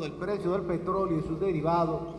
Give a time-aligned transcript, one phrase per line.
[0.00, 2.16] del precio del petróleo y sus derivados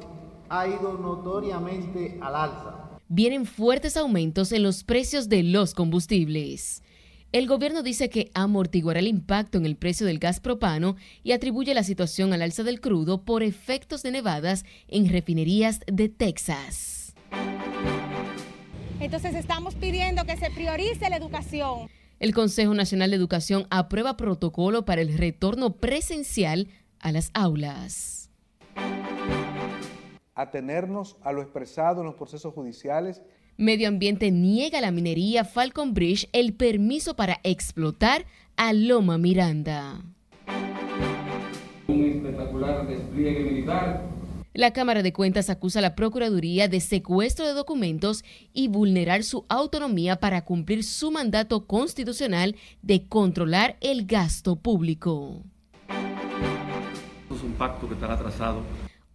[0.50, 3.00] ha ido notoriamente al alza.
[3.08, 6.84] Vienen fuertes aumentos en los precios de los combustibles.
[7.32, 11.74] El gobierno dice que amortiguará el impacto en el precio del gas propano y atribuye
[11.74, 17.16] la situación al alza del crudo por efectos de nevadas en refinerías de Texas.
[19.00, 21.90] Entonces estamos pidiendo que se priorice la educación.
[22.22, 26.68] El Consejo Nacional de Educación aprueba protocolo para el retorno presencial
[27.00, 28.30] a las aulas.
[30.36, 33.24] Atenernos a lo expresado en los procesos judiciales.
[33.58, 40.04] Medio Ambiente niega a la minería Falcon Bridge el permiso para explotar a Loma Miranda.
[41.88, 44.11] Un espectacular despliegue militar
[44.54, 48.24] la Cámara de Cuentas acusa a la Procuraduría de secuestro de documentos
[48.54, 55.44] y vulnerar su autonomía para cumplir su mandato constitucional de controlar el gasto público
[57.44, 58.20] un pacto que estará.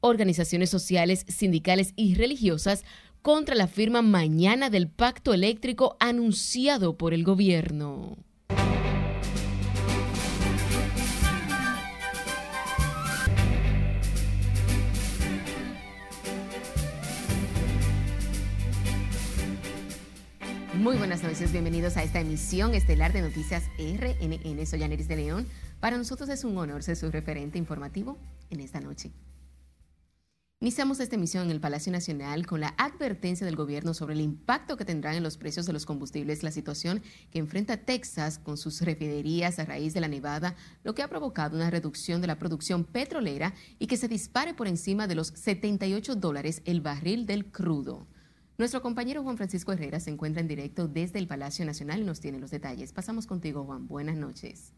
[0.01, 2.84] Organizaciones sociales, sindicales y religiosas
[3.23, 8.17] contra la firma mañana del pacto eléctrico anunciado por el gobierno.
[20.87, 24.65] Muy buenas noches, bienvenidos a esta emisión estelar de Noticias RNN.
[24.67, 25.48] Soy Aneris de León.
[25.81, 28.17] Para nosotros es un honor ser su referente informativo
[28.51, 29.11] en esta noche.
[30.61, 34.77] Iniciamos esta emisión en el Palacio Nacional con la advertencia del gobierno sobre el impacto
[34.77, 38.81] que tendrán en los precios de los combustibles la situación que enfrenta Texas con sus
[38.83, 42.84] refinerías a raíz de la nevada, lo que ha provocado una reducción de la producción
[42.84, 48.06] petrolera y que se dispare por encima de los 78 dólares el barril del crudo.
[48.59, 52.21] Nuestro compañero Juan Francisco Herrera se encuentra en directo desde el Palacio Nacional y nos
[52.21, 52.91] tiene los detalles.
[52.93, 53.87] Pasamos contigo, Juan.
[53.87, 54.73] Buenas noches.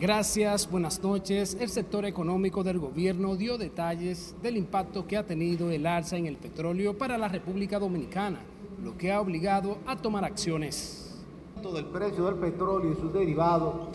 [0.00, 1.58] Gracias, buenas noches.
[1.60, 6.24] El sector económico del gobierno dio detalles del impacto que ha tenido el alza en
[6.24, 8.40] el petróleo para la República Dominicana,
[8.82, 11.20] lo que ha obligado a tomar acciones.
[11.62, 13.88] El precio del petróleo y sus derivados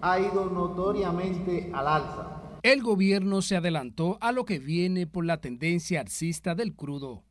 [0.00, 2.39] ha ido notoriamente al alza.
[2.62, 7.22] El gobierno se adelantó a lo que viene por la tendencia alcista del crudo.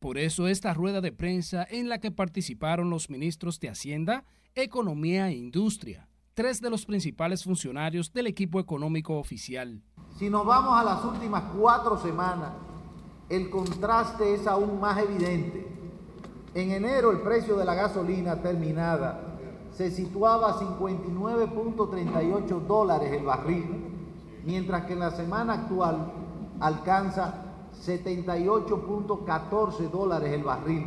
[0.00, 4.24] Por eso esta rueda de prensa en la que participaron los ministros de Hacienda,
[4.56, 9.80] Economía e Industria, tres de los principales funcionarios del equipo económico oficial.
[10.18, 12.50] Si nos vamos a las últimas cuatro semanas,
[13.28, 15.64] el contraste es aún más evidente.
[16.54, 19.38] En enero el precio de la gasolina terminada
[19.70, 23.91] se situaba a 59.38 dólares el barril,
[24.44, 26.12] mientras que en la semana actual
[26.60, 27.34] alcanza
[27.84, 30.86] 78.14 dólares el barril,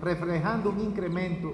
[0.00, 1.52] reflejando un incremento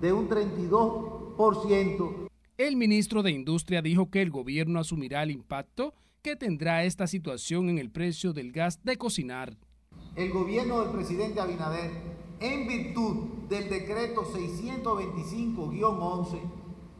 [0.00, 2.30] de un 32%
[2.60, 7.70] el ministro de Industria dijo que el gobierno asumirá el impacto que tendrá esta situación
[7.70, 9.56] en el precio del gas de cocinar.
[10.14, 11.90] El gobierno del presidente Abinader,
[12.38, 16.38] en virtud del decreto 625-11,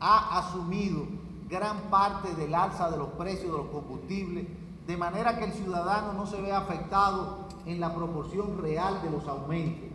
[0.00, 1.06] ha asumido
[1.50, 4.46] gran parte del alza de los precios de los combustibles,
[4.86, 9.26] de manera que el ciudadano no se vea afectado en la proporción real de los
[9.26, 9.90] aumentos.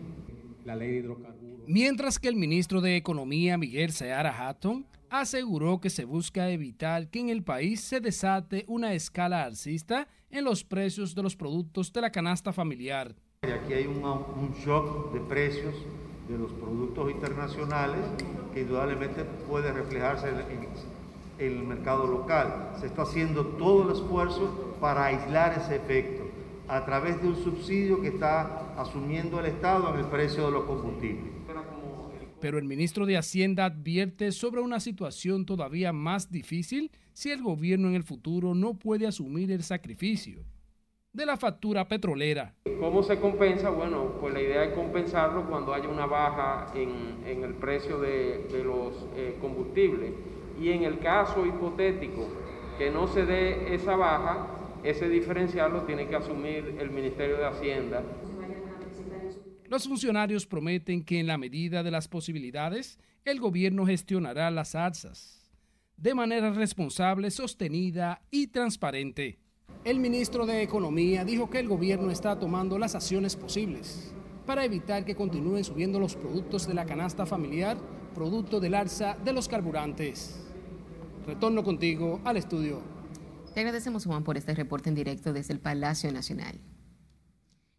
[0.66, 1.62] La ley de hidrocarburos.
[1.68, 7.20] Mientras que el ministro de Economía, Miguel Seara Hatton, aseguró que se busca evitar que
[7.20, 12.02] en el país se desate una escala alcista en los precios de los productos de
[12.02, 13.16] la canasta familiar.
[13.42, 15.76] Aquí hay un, shock de precios
[16.28, 18.02] de los productos internacionales
[18.54, 20.68] que indudablemente puede reflejarse en
[21.40, 22.74] el mercado local.
[22.80, 26.24] Se está haciendo todo el esfuerzo para aislar ese efecto
[26.68, 30.64] a través de un subsidio que está asumiendo el Estado en el precio de los
[30.64, 31.36] combustibles
[32.46, 37.88] pero el ministro de Hacienda advierte sobre una situación todavía más difícil si el gobierno
[37.88, 40.44] en el futuro no puede asumir el sacrificio
[41.12, 42.54] de la factura petrolera.
[42.80, 43.72] ¿Cómo se compensa?
[43.72, 48.94] Bueno, pues la idea es compensarlo cuando haya una baja en, el precio de, los
[49.16, 50.12] eh, combustibles.
[50.60, 52.28] Y en el caso hipotético
[52.78, 54.48] que no se dé esa baja,
[54.84, 58.04] ese diferencial lo tiene que asumir el Ministerio de Hacienda
[59.68, 65.42] los funcionarios prometen que en la medida de las posibilidades, el gobierno gestionará las alzas
[65.98, 69.40] de manera responsable, sostenida y transparente.
[69.84, 74.14] El ministro de Economía dijo que el gobierno está tomando las acciones posibles
[74.46, 77.78] para evitar que continúen subiendo los productos de la canasta familiar,
[78.14, 80.45] producto del alza de los carburantes.
[81.26, 82.82] Retorno contigo al estudio.
[83.56, 86.60] Te agradecemos, Juan, por este reporte en directo desde el Palacio Nacional.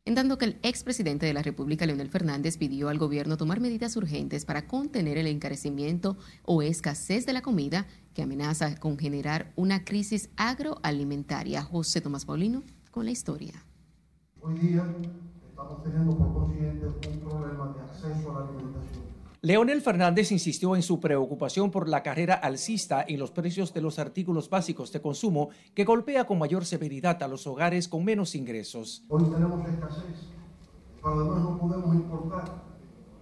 [0.04, 3.96] en tanto que el expresidente de la República, Leonel Fernández, pidió al gobierno tomar medidas
[3.96, 9.84] urgentes para contener el encarecimiento o escasez de la comida que amenaza con generar una
[9.84, 11.62] crisis agroalimentaria.
[11.62, 13.64] José Tomás Paulino con la historia.
[14.40, 14.86] Hoy día
[15.48, 19.05] estamos teniendo por consiguiente un problema de acceso a la alimentación
[19.46, 24.00] Leonel Fernández insistió en su preocupación por la carrera alcista en los precios de los
[24.00, 29.04] artículos básicos de consumo que golpea con mayor severidad a los hogares con menos ingresos.
[29.08, 30.32] Hoy tenemos escasez,
[31.00, 32.60] pero además no podemos importar,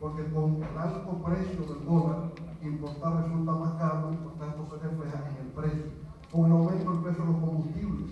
[0.00, 2.32] porque con el alto precio del dólar,
[2.62, 5.92] importar resulta más caro y por tanto se refleja en el precio.
[6.32, 8.10] Con el aumento del precio de los combustibles,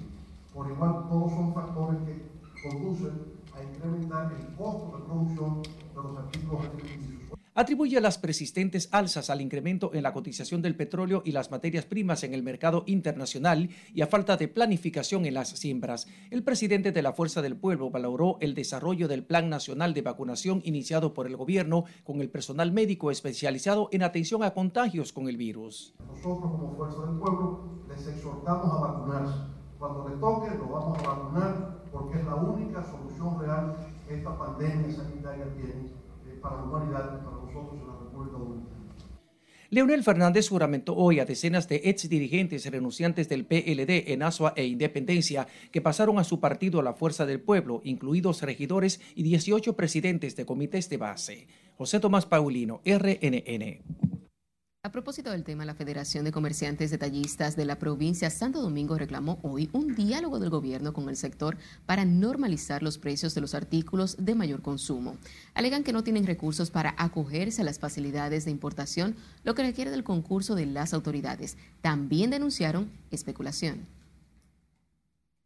[0.52, 3.22] por igual todos son factores que conducen
[3.56, 7.11] a incrementar el costo de producción de los artículos alimenticios
[7.54, 12.24] atribuye las persistentes alzas al incremento en la cotización del petróleo y las materias primas
[12.24, 16.06] en el mercado internacional y a falta de planificación en las siembras.
[16.30, 20.62] El presidente de la Fuerza del Pueblo valoró el desarrollo del Plan Nacional de Vacunación
[20.64, 25.36] iniciado por el gobierno con el personal médico especializado en atención a contagios con el
[25.36, 25.94] virus.
[26.06, 29.34] Nosotros como Fuerza del Pueblo les exhortamos a vacunarse.
[29.78, 33.76] Cuando le toque lo vamos a vacunar porque es la única solución real
[34.06, 36.01] que esta pandemia sanitaria tiene
[36.42, 38.82] para la humanidad para nosotros en la República Dominicana.
[39.70, 44.66] Leonel Fernández juramentó hoy a decenas de ex dirigentes renunciantes del PLD en Asua e
[44.66, 49.74] Independencia que pasaron a su partido a la Fuerza del Pueblo, incluidos regidores y 18
[49.74, 51.46] presidentes de comités de base.
[51.78, 54.11] José Tomás Paulino, RNN.
[54.84, 59.38] A propósito del tema, la Federación de Comerciantes Detallistas de la provincia Santo Domingo reclamó
[59.44, 61.56] hoy un diálogo del gobierno con el sector
[61.86, 65.18] para normalizar los precios de los artículos de mayor consumo.
[65.54, 69.14] Alegan que no tienen recursos para acogerse a las facilidades de importación,
[69.44, 71.56] lo que requiere del concurso de las autoridades.
[71.80, 73.86] También denunciaron especulación.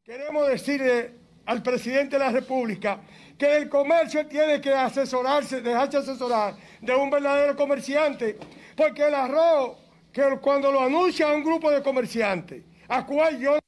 [0.02, 1.12] Queremos decirle
[1.44, 3.00] al presidente de la República
[3.36, 8.38] que el comercio tiene que asesorarse, dejarse asesorar de un verdadero comerciante
[8.76, 9.76] porque el arroz,
[10.12, 13.58] que cuando lo anuncia un grupo de comerciantes, a cual yo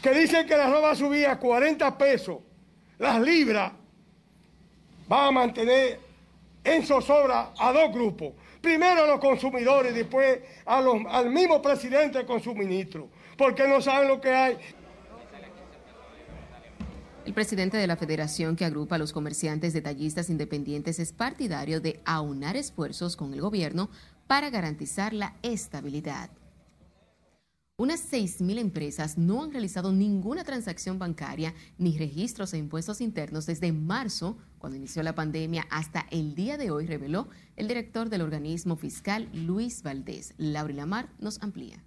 [0.00, 2.38] que dicen que el arroz va a subir a 40 pesos,
[2.98, 3.72] las libras,
[5.10, 6.00] va a mantener
[6.64, 8.32] en zozobra a dos grupos.
[8.60, 13.66] Primero a los consumidores, y después a los, al mismo presidente con su ministro, porque
[13.66, 14.58] no saben lo que hay.
[17.30, 22.00] El presidente de la federación que agrupa a los comerciantes detallistas independientes es partidario de
[22.04, 23.88] aunar esfuerzos con el gobierno
[24.26, 26.30] para garantizar la estabilidad.
[27.76, 33.70] Unas 6.000 empresas no han realizado ninguna transacción bancaria ni registros de impuestos internos desde
[33.70, 38.74] marzo, cuando inició la pandemia, hasta el día de hoy, reveló el director del organismo
[38.74, 40.34] fiscal, Luis Valdés.
[40.36, 41.80] Laura Lamar nos amplía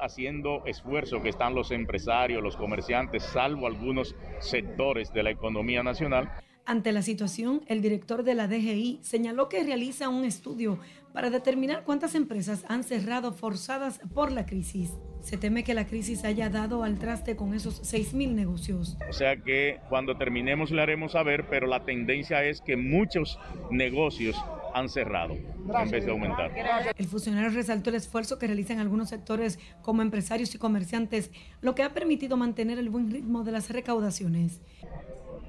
[0.00, 6.30] haciendo esfuerzo que están los empresarios, los comerciantes, salvo algunos sectores de la economía nacional.
[6.66, 10.78] Ante la situación, el director de la DGI señaló que realiza un estudio
[11.14, 14.92] para determinar cuántas empresas han cerrado forzadas por la crisis.
[15.20, 18.98] Se teme que la crisis haya dado al traste con esos 6.000 negocios.
[19.08, 23.38] O sea que cuando terminemos le haremos saber, pero la tendencia es que muchos
[23.70, 24.36] negocios
[24.74, 26.52] han cerrado en vez de aumentar.
[26.96, 31.30] El funcionario resaltó el esfuerzo que realizan algunos sectores como empresarios y comerciantes,
[31.60, 34.60] lo que ha permitido mantener el buen ritmo de las recaudaciones.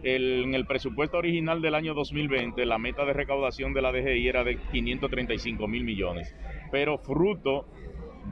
[0.02, 4.44] en el presupuesto original del año 2020, la meta de recaudación de la DGI era
[4.46, 6.34] de 535 mil millones,
[6.72, 7.66] pero fruto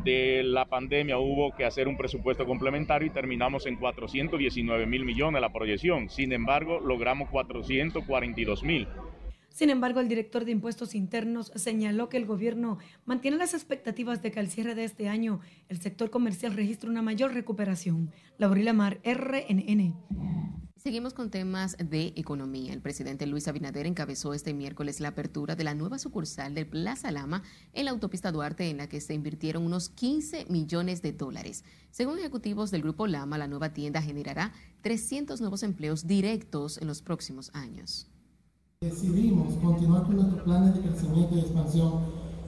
[0.04, 5.42] de la pandemia hubo que hacer un presupuesto complementario y terminamos en 419 mil millones
[5.42, 6.10] la proyección.
[6.10, 8.88] Sin embargo, logramos 442 mil.
[9.58, 14.32] Sin embargo, el director de Impuestos Internos señaló que el gobierno mantiene las expectativas de
[14.32, 18.12] que al cierre de este año el sector comercial registre una mayor recuperación.
[18.38, 19.96] Laurila Mar, RNN.
[20.76, 22.72] Seguimos con temas de economía.
[22.72, 27.10] El presidente Luis Abinader encabezó este miércoles la apertura de la nueva sucursal del Plaza
[27.10, 27.42] Lama
[27.74, 31.64] en la autopista Duarte, en la que se invirtieron unos 15 millones de dólares.
[31.90, 37.02] Según ejecutivos del Grupo Lama, la nueva tienda generará 300 nuevos empleos directos en los
[37.02, 38.08] próximos años.
[38.84, 41.94] Decidimos continuar con nuestros planes de crecimiento y expansión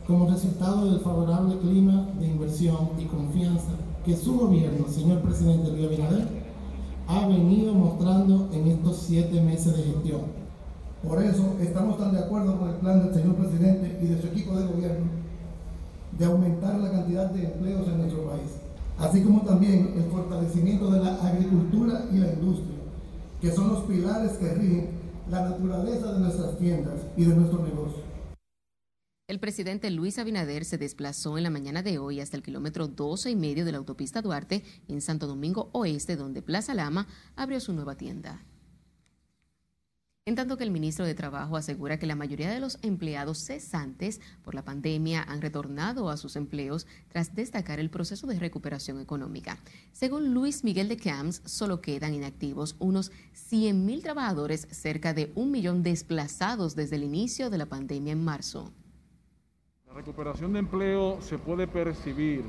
[0.06, 3.72] como resultado del favorable clima de inversión y confianza
[4.06, 6.28] que su gobierno, señor presidente Luis Abinader,
[7.08, 10.22] ha venido mostrando en estos siete meses de gestión.
[11.02, 14.28] Por eso estamos tan de acuerdo con el plan del señor presidente y de su
[14.28, 15.08] equipo de gobierno
[16.16, 18.52] de aumentar la cantidad de empleos en nuestro país,
[19.00, 22.78] así como también el fortalecimiento de la agricultura y la industria,
[23.42, 24.99] que son los pilares que rigen
[25.30, 28.04] la naturaleza de nuestras tiendas y de nuestro negocio.
[29.28, 33.30] El presidente Luis Abinader se desplazó en la mañana de hoy hasta el kilómetro 12
[33.30, 37.74] y medio de la autopista Duarte en Santo Domingo Oeste, donde Plaza Lama abrió su
[37.74, 38.44] nueva tienda.
[40.30, 44.22] En tanto que el ministro de Trabajo asegura que la mayoría de los empleados cesantes
[44.44, 49.58] por la pandemia han retornado a sus empleos tras destacar el proceso de recuperación económica.
[49.92, 53.12] Según Luis Miguel de Camps, solo quedan inactivos unos
[53.50, 58.72] 100.000 trabajadores, cerca de un millón desplazados desde el inicio de la pandemia en marzo.
[59.88, 62.44] La recuperación de empleo se puede percibir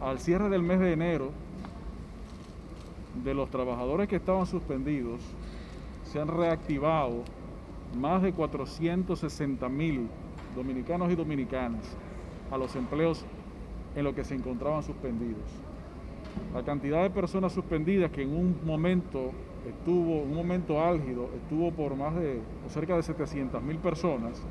[0.00, 1.30] al cierre del mes de enero
[3.22, 5.20] de los trabajadores que estaban suspendidos
[6.06, 7.22] se han reactivado
[7.98, 10.08] más de 460 mil
[10.54, 11.96] dominicanos y dominicanas
[12.50, 13.24] a los empleos
[13.94, 15.44] en los que se encontraban suspendidos.
[16.54, 19.32] La cantidad de personas suspendidas que en un momento
[19.66, 24.42] estuvo, un momento álgido, estuvo por más de cerca de 700 mil personas,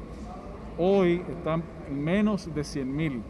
[0.77, 3.21] hoy están en menos de 100 mil.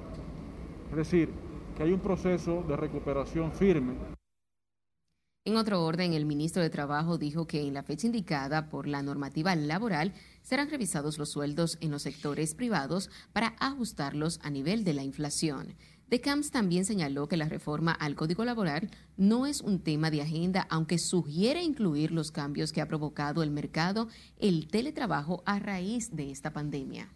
[0.92, 1.30] Es decir,
[1.78, 4.15] que hay un proceso de recuperación firme
[5.46, 9.04] en otro orden, el ministro de Trabajo dijo que en la fecha indicada por la
[9.04, 10.12] normativa laboral
[10.42, 15.76] serán revisados los sueldos en los sectores privados para ajustarlos a nivel de la inflación.
[16.10, 20.24] De Camps también señaló que la reforma al Código Laboral no es un tema de
[20.24, 24.08] agenda, aunque sugiere incluir los cambios que ha provocado el mercado,
[24.40, 27.14] el teletrabajo a raíz de esta pandemia.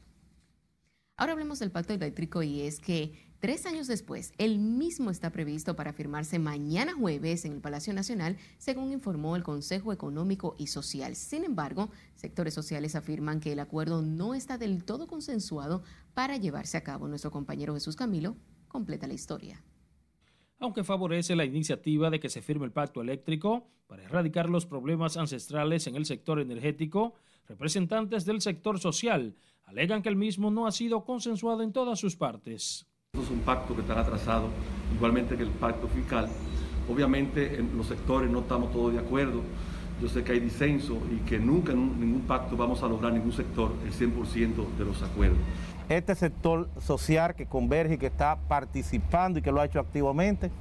[1.18, 5.74] Ahora hablemos del pacto eléctrico y es que Tres años después, el mismo está previsto
[5.78, 11.16] para firmarse mañana jueves en el Palacio Nacional, según informó el Consejo Económico y Social.
[11.16, 16.76] Sin embargo, sectores sociales afirman que el acuerdo no está del todo consensuado para llevarse
[16.76, 17.08] a cabo.
[17.08, 18.36] Nuestro compañero Jesús Camilo
[18.68, 19.64] completa la historia.
[20.60, 25.16] Aunque favorece la iniciativa de que se firme el pacto eléctrico para erradicar los problemas
[25.16, 27.14] ancestrales en el sector energético,
[27.48, 32.18] representantes del sector social alegan que el mismo no ha sido consensuado en todas sus
[32.18, 32.89] partes.
[33.18, 34.50] Es un pacto que está atrasado,
[34.96, 36.30] igualmente que el pacto fiscal.
[36.88, 39.42] Obviamente en los sectores no estamos todos de acuerdo.
[40.00, 43.34] Yo sé que hay disenso y que nunca en ningún pacto vamos a lograr ningún
[43.34, 45.40] sector el 100% de los acuerdos.
[45.90, 50.52] Este sector social que converge y que está participando y que lo ha hecho activamente,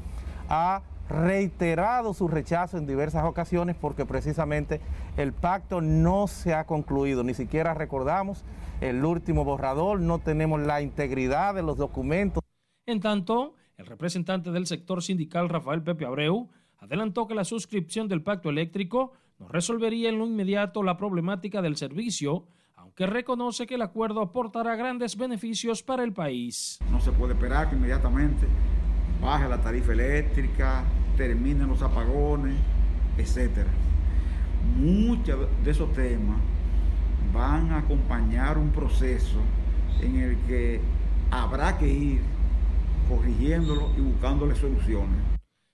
[0.48, 4.80] ha reiterado su rechazo en diversas ocasiones porque precisamente
[5.16, 8.44] el pacto no se ha concluido, ni siquiera recordamos
[8.80, 12.42] el último borrador, no tenemos la integridad de los documentos.
[12.86, 16.48] En tanto, el representante del sector sindical Rafael Pepe Abreu
[16.78, 21.76] adelantó que la suscripción del pacto eléctrico no resolvería en lo inmediato la problemática del
[21.76, 22.46] servicio,
[22.76, 26.78] aunque reconoce que el acuerdo aportará grandes beneficios para el país.
[26.90, 28.46] No se puede esperar que inmediatamente
[29.20, 30.84] baje la tarifa eléctrica,
[31.16, 32.56] terminen los apagones,
[33.16, 33.66] etc.
[34.76, 36.40] Muchos de esos temas
[37.32, 39.40] van a acompañar un proceso
[40.00, 40.80] en el que
[41.30, 42.20] habrá que ir
[43.08, 45.20] corrigiéndolo y buscándole soluciones.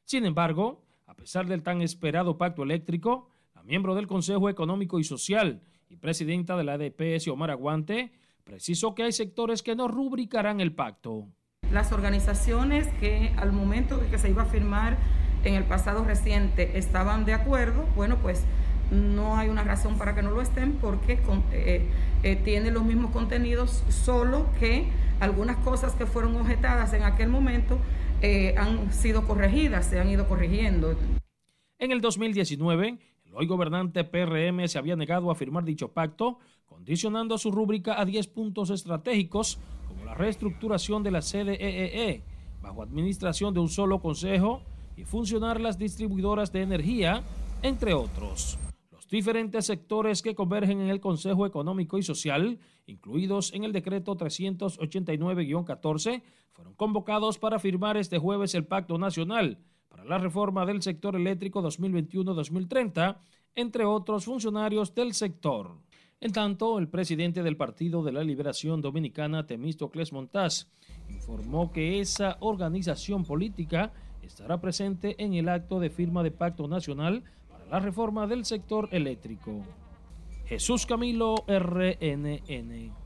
[0.05, 5.05] Sin embargo, a pesar del tan esperado pacto eléctrico, la miembro del Consejo Económico y
[5.05, 8.13] Social y presidenta de la ADP, Xiomara Aguante,
[8.45, 11.29] precisó que hay sectores que no rubricarán el pacto.
[11.73, 14.97] Las organizaciones que al momento que se iba a firmar
[15.45, 18.45] en el pasado reciente estaban de acuerdo, bueno, pues
[18.91, 21.19] no hay una razón para que no lo estén porque
[21.53, 21.87] eh,
[22.23, 24.87] eh, tiene los mismos contenidos, solo que
[25.21, 27.79] algunas cosas que fueron objetadas en aquel momento
[28.23, 30.97] eh, han sido corregidas, se han ido corrigiendo.
[31.79, 36.39] En el 2019, el hoy gobernante PRM se había negado a firmar dicho pacto,
[36.75, 42.23] condicionando su rúbrica a 10 puntos estratégicos, como la reestructuración de la sede EEE, e,
[42.61, 44.63] bajo administración de un solo consejo,
[44.97, 47.23] y funcionar las distribuidoras de energía,
[47.63, 48.59] entre otros
[49.15, 56.23] diferentes sectores que convergen en el Consejo Económico y Social, incluidos en el decreto 389-14,
[56.51, 61.63] fueron convocados para firmar este jueves el Pacto Nacional para la reforma del sector eléctrico
[61.63, 63.19] 2021-2030,
[63.55, 65.77] entre otros funcionarios del sector.
[66.25, 70.69] En tanto, el presidente del Partido de la Liberación Dominicana, Temístocles Montaz,
[71.11, 77.25] informó que esa organización política estará presente en el acto de firma de Pacto Nacional
[77.71, 79.61] la reforma del sector eléctrico.
[80.47, 83.05] Jesús Camilo, RNN.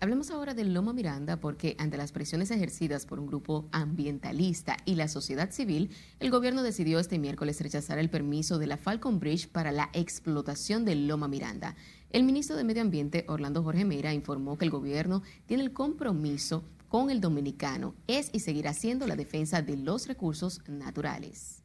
[0.00, 4.94] Hablemos ahora del Loma Miranda porque ante las presiones ejercidas por un grupo ambientalista y
[4.94, 5.90] la sociedad civil,
[6.20, 10.84] el gobierno decidió este miércoles rechazar el permiso de la Falcon Bridge para la explotación
[10.84, 11.74] del Loma Miranda.
[12.10, 16.64] El ministro de Medio Ambiente, Orlando Jorge Mera, informó que el gobierno tiene el compromiso
[16.88, 21.62] con el dominicano, es y seguirá siendo la defensa de los recursos naturales.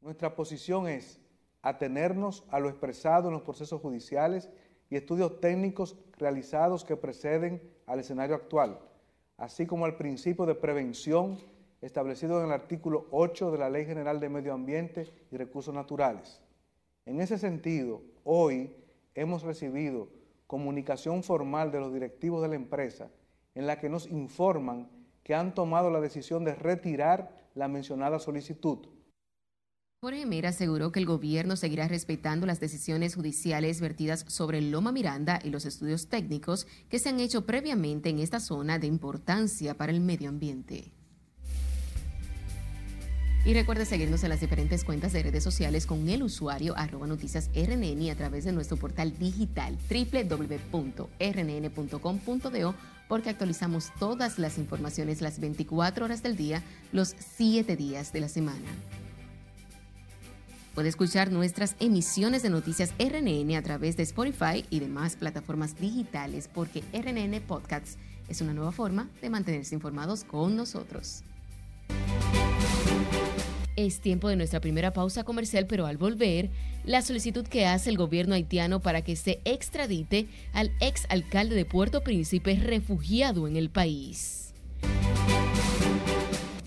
[0.00, 1.18] Nuestra posición es
[1.62, 4.48] atenernos a lo expresado en los procesos judiciales
[4.88, 8.78] y estudios técnicos realizados que preceden al escenario actual,
[9.36, 11.40] así como al principio de prevención
[11.80, 16.40] establecido en el artículo 8 de la Ley General de Medio Ambiente y Recursos Naturales.
[17.04, 18.72] En ese sentido, hoy
[19.16, 20.08] hemos recibido
[20.46, 23.10] comunicación formal de los directivos de la empresa
[23.54, 24.88] en la que nos informan
[25.24, 28.86] que han tomado la decisión de retirar la mencionada solicitud.
[30.02, 35.40] Jorge Mera aseguró que el gobierno seguirá respetando las decisiones judiciales vertidas sobre Loma Miranda
[35.42, 39.90] y los estudios técnicos que se han hecho previamente en esta zona de importancia para
[39.90, 40.92] el medio ambiente.
[43.46, 47.48] Y recuerde seguirnos en las diferentes cuentas de redes sociales con el usuario arroba noticias
[47.54, 51.14] RNN a través de nuestro portal digital www.rnn.com.do
[53.06, 56.60] porque actualizamos todas las informaciones las 24 horas del día,
[56.90, 58.66] los 7 días de la semana.
[60.74, 66.50] Puede escuchar nuestras emisiones de noticias RNN a través de Spotify y demás plataformas digitales
[66.52, 67.96] porque RNN Podcasts
[68.28, 71.22] es una nueva forma de mantenerse informados con nosotros.
[73.76, 76.48] Es tiempo de nuestra primera pausa comercial, pero al volver,
[76.84, 81.66] la solicitud que hace el gobierno haitiano para que se extradite al ex alcalde de
[81.66, 84.54] Puerto Príncipe refugiado en el país.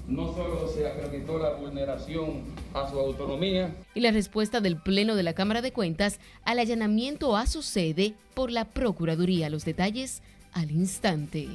[0.08, 2.44] No solo se acreditó la vulneración
[2.76, 3.76] a su autonomía.
[3.96, 8.14] Y la respuesta del Pleno de la Cámara de Cuentas al allanamiento a su sede
[8.36, 9.50] por la Procuraduría.
[9.50, 10.22] Los detalles
[10.54, 11.48] al instante.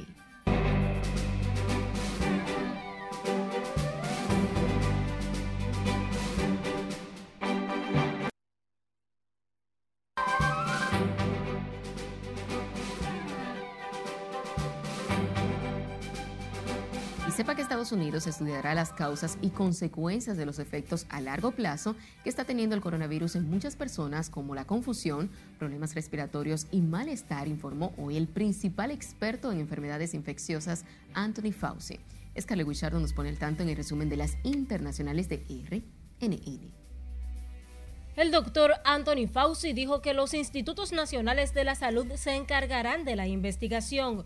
[17.35, 21.93] Sepa que Estados Unidos estudiará las causas y consecuencias de los efectos a largo plazo
[22.23, 27.49] que está teniendo el coronavirus en muchas personas, como la confusión, problemas respiratorios y malestar,
[27.49, 31.99] informó hoy el principal experto en enfermedades infecciosas, Anthony Fauci.
[32.39, 36.71] Scarlett Wichardo nos pone el tanto en el resumen de las internacionales de RNN.
[38.15, 43.17] El doctor Anthony Fauci dijo que los institutos nacionales de la salud se encargarán de
[43.17, 44.25] la investigación.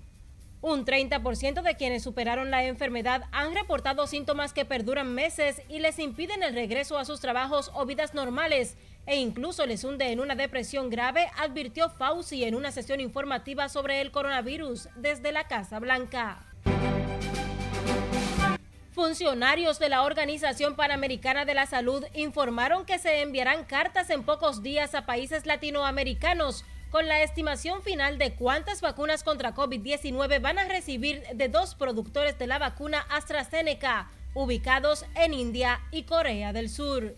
[0.61, 6.00] Un 30% de quienes superaron la enfermedad han reportado síntomas que perduran meses y les
[6.00, 10.35] impiden el regreso a sus trabajos o vidas normales e incluso les hunde en una
[10.35, 16.45] depresión grave, advirtió Fauci en una sesión informativa sobre el coronavirus desde la Casa Blanca.
[18.91, 24.61] Funcionarios de la Organización Panamericana de la Salud informaron que se enviarán cartas en pocos
[24.61, 30.67] días a países latinoamericanos con la estimación final de cuántas vacunas contra COVID-19 van a
[30.67, 37.15] recibir de dos productores de la vacuna AstraZeneca, ubicados en India y Corea del Sur.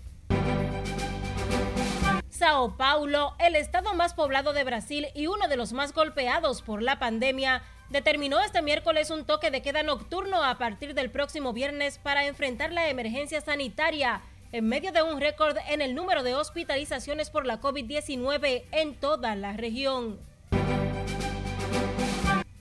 [2.29, 6.81] Sao Paulo, el estado más poblado de Brasil y uno de los más golpeados por
[6.81, 11.97] la pandemia, determinó este miércoles un toque de queda nocturno a partir del próximo viernes
[11.99, 14.21] para enfrentar la emergencia sanitaria
[14.51, 19.35] en medio de un récord en el número de hospitalizaciones por la COVID-19 en toda
[19.35, 20.19] la región.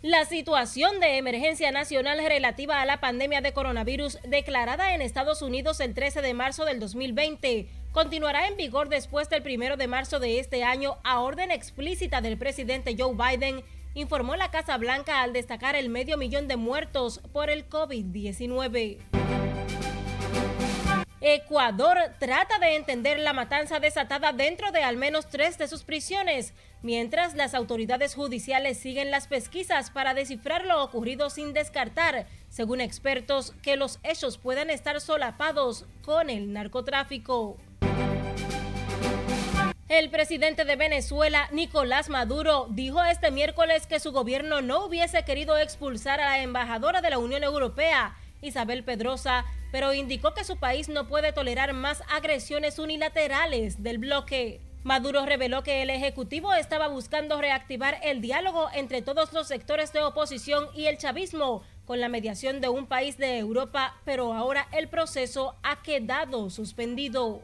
[0.02, 5.78] La situación de emergencia nacional relativa a la pandemia de coronavirus declarada en Estados Unidos
[5.80, 10.38] el 13 de marzo del 2020 continuará en vigor después del 1 de marzo de
[10.38, 13.62] este año a orden explícita del presidente Joe Biden,
[13.94, 18.98] informó la Casa Blanca al destacar el medio millón de muertos por el COVID-19.
[21.22, 26.54] Ecuador trata de entender la matanza desatada dentro de al menos tres de sus prisiones,
[26.80, 33.52] mientras las autoridades judiciales siguen las pesquisas para descifrar lo ocurrido sin descartar, según expertos,
[33.62, 37.58] que los hechos puedan estar solapados con el narcotráfico.
[39.88, 45.58] El presidente de Venezuela, Nicolás Maduro, dijo este miércoles que su gobierno no hubiese querido
[45.58, 50.88] expulsar a la embajadora de la Unión Europea, Isabel Pedrosa, pero indicó que su país
[50.88, 54.60] no puede tolerar más agresiones unilaterales del bloque.
[54.82, 60.02] Maduro reveló que el Ejecutivo estaba buscando reactivar el diálogo entre todos los sectores de
[60.02, 64.88] oposición y el chavismo con la mediación de un país de Europa, pero ahora el
[64.88, 67.42] proceso ha quedado suspendido.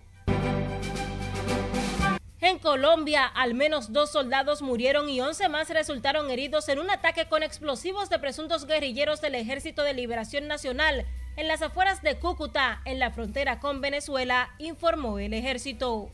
[2.46, 7.26] En Colombia, al menos dos soldados murieron y 11 más resultaron heridos en un ataque
[7.26, 11.06] con explosivos de presuntos guerrilleros del Ejército de Liberación Nacional
[11.36, 16.08] en las afueras de Cúcuta, en la frontera con Venezuela, informó el ejército.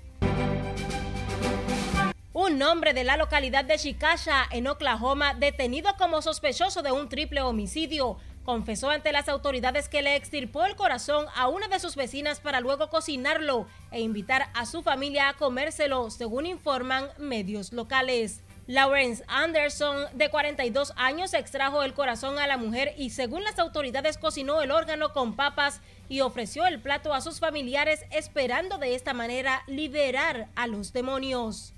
[2.33, 7.42] Un hombre de la localidad de Chicacha, en Oklahoma, detenido como sospechoso de un triple
[7.42, 12.40] homicidio, confesó ante las autoridades que le extirpó el corazón a una de sus vecinas
[12.40, 18.42] para luego cocinarlo e invitar a su familia a comérselo, según informan medios locales.
[18.68, 24.18] Lawrence Anderson, de 42 años, extrajo el corazón a la mujer y según las autoridades
[24.18, 29.14] cocinó el órgano con papas y ofreció el plato a sus familiares esperando de esta
[29.14, 31.74] manera liberar a los demonios.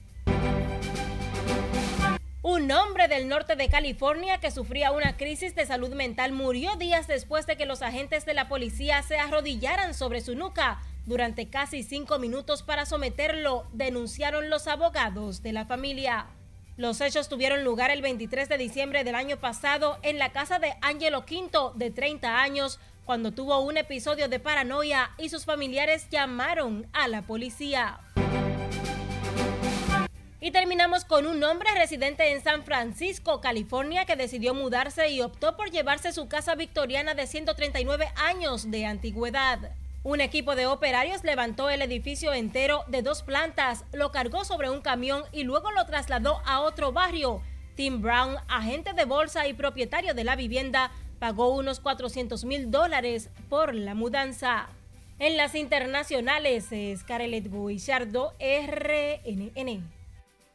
[2.46, 7.06] Un hombre del norte de California que sufría una crisis de salud mental murió días
[7.06, 11.82] después de que los agentes de la policía se arrodillaran sobre su nuca durante casi
[11.82, 16.26] cinco minutos para someterlo, denunciaron los abogados de la familia.
[16.76, 20.74] Los hechos tuvieron lugar el 23 de diciembre del año pasado en la casa de
[20.82, 26.86] Angelo Quinto, de 30 años, cuando tuvo un episodio de paranoia y sus familiares llamaron
[26.92, 28.00] a la policía.
[30.44, 35.56] Y terminamos con un hombre residente en San Francisco, California, que decidió mudarse y optó
[35.56, 39.70] por llevarse su casa victoriana de 139 años de antigüedad.
[40.02, 44.82] Un equipo de operarios levantó el edificio entero de dos plantas, lo cargó sobre un
[44.82, 47.40] camión y luego lo trasladó a otro barrio.
[47.74, 53.30] Tim Brown, agente de bolsa y propietario de la vivienda, pagó unos 400 mil dólares
[53.48, 54.68] por la mudanza.
[55.18, 56.66] En las internacionales,
[56.98, 60.03] Scarlett Guillardo, RNN.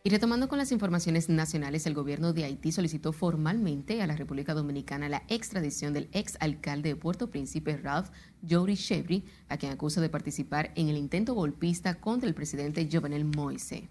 [0.02, 4.54] Y retomando con las informaciones nacionales, el gobierno de Haití solicitó formalmente a la República
[4.54, 8.08] Dominicana la extradición del ex alcalde de Puerto Príncipe, Ralph
[8.50, 13.26] Jory Chevry, a quien acusa de participar en el intento golpista contra el presidente Jovenel
[13.26, 13.90] Moise.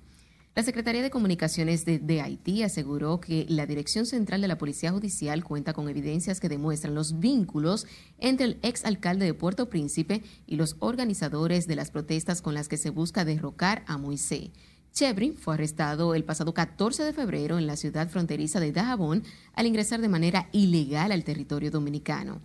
[0.55, 5.45] La Secretaría de Comunicaciones de, Haití aseguró que la Dirección Central de la Policía Judicial
[5.45, 7.87] cuenta con evidencias que demuestran los vínculos
[8.19, 12.67] entre el ex alcalde de Puerto Príncipe y los organizadores de las protestas con las
[12.67, 14.51] que se busca derrocar a Moisés.
[14.93, 19.23] Chevry fue arrestado el pasado 14 de febrero en la ciudad fronteriza de Dajabón
[19.55, 22.41] al ingresar de manera ilegal al territorio dominicano.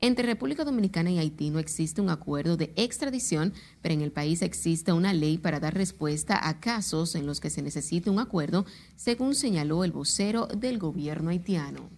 [0.00, 4.42] Entre República Dominicana y Haití no existe un acuerdo de extradición, pero en el país
[4.42, 8.66] existe una ley para dar respuesta a casos en los que se necesite un acuerdo,
[8.94, 11.88] según señaló el vocero del gobierno haitiano.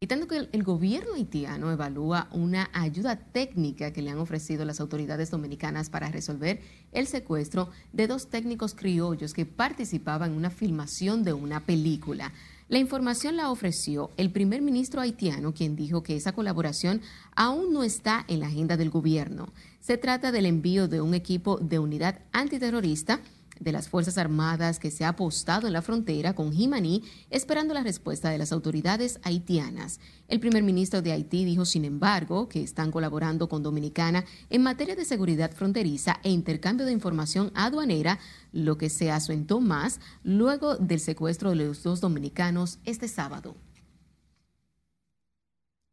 [0.00, 4.80] Y tanto que el, gobierno haitiano evalúa una ayuda técnica que le han ofrecido las
[4.80, 6.60] autoridades dominicanas para resolver
[6.92, 12.34] el secuestro de dos técnicos criollos que participaban en una filmación de una película.
[12.68, 17.00] La información la ofreció el primer ministro haitiano, quien dijo que esa colaboración
[17.34, 19.54] aún no está en la agenda del gobierno.
[19.80, 23.20] Se trata del envío de un equipo de unidad antiterrorista
[23.60, 27.82] de las Fuerzas Armadas que se ha apostado en la frontera con Jimaní esperando la
[27.82, 30.00] respuesta de las autoridades haitianas.
[30.28, 34.96] El primer ministro de Haití dijo, sin embargo, que están colaborando con Dominicana en materia
[34.96, 38.18] de seguridad fronteriza e intercambio de información aduanera,
[38.52, 43.54] lo que se asentó más luego del secuestro de los dos dominicanos este sábado.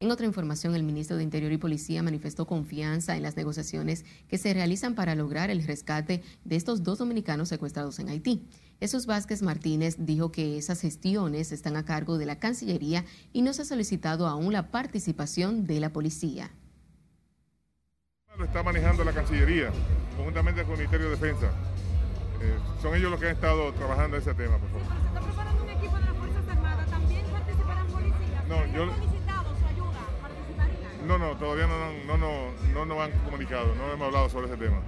[0.01, 4.39] En otra información, el ministro de Interior y Policía manifestó confianza en las negociaciones que
[4.39, 8.47] se realizan para lograr el rescate de estos dos dominicanos secuestrados en Haití.
[8.79, 13.53] Jesús Vázquez Martínez dijo que esas gestiones están a cargo de la Cancillería y no
[13.53, 16.49] se ha solicitado aún la participación de la policía.
[18.39, 19.71] Lo está manejando la Cancillería,
[20.17, 21.51] conjuntamente con el Ministerio de Defensa.
[22.41, 24.87] Eh, son ellos los que han estado trabajando ese tema, por favor.
[24.87, 26.89] ¿Se está preparando un equipo de las Fuerzas Armadas?
[26.89, 28.47] ¿También participarán policías?
[28.47, 29.10] No, yo...
[31.07, 34.81] No, no, todavía no, no, no, nos han comunicado, no hemos hablado sobre ese tema.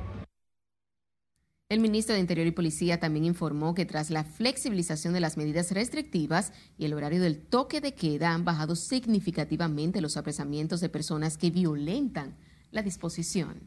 [1.69, 5.71] El ministro de Interior y Policía también informó que tras la flexibilización de las medidas
[5.71, 11.37] restrictivas y el horario del toque de queda han bajado significativamente los apresamientos de personas
[11.37, 12.37] que violentan
[12.69, 13.61] la disposición.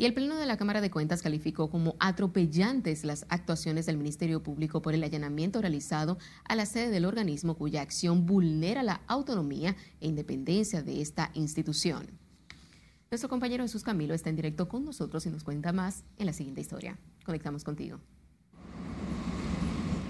[0.00, 4.42] Y el Pleno de la Cámara de Cuentas calificó como atropellantes las actuaciones del Ministerio
[4.42, 6.16] Público por el allanamiento realizado
[6.48, 12.06] a la sede del organismo cuya acción vulnera la autonomía e independencia de esta institución.
[13.10, 16.32] Nuestro compañero Jesús Camilo está en directo con nosotros y nos cuenta más en la
[16.32, 16.96] siguiente historia.
[17.26, 18.00] Conectamos contigo.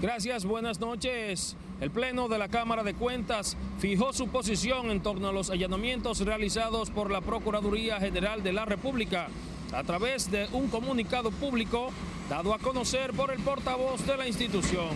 [0.01, 1.57] Gracias, buenas noches.
[1.81, 6.21] El Pleno de la Cámara de Cuentas fijó su posición en torno a los allanamientos
[6.21, 9.29] realizados por la Procuraduría General de la República
[9.73, 11.89] a través de un comunicado público
[12.29, 14.89] dado a conocer por el portavoz de la institución.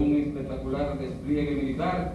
[0.00, 2.14] Un espectacular despliegue militar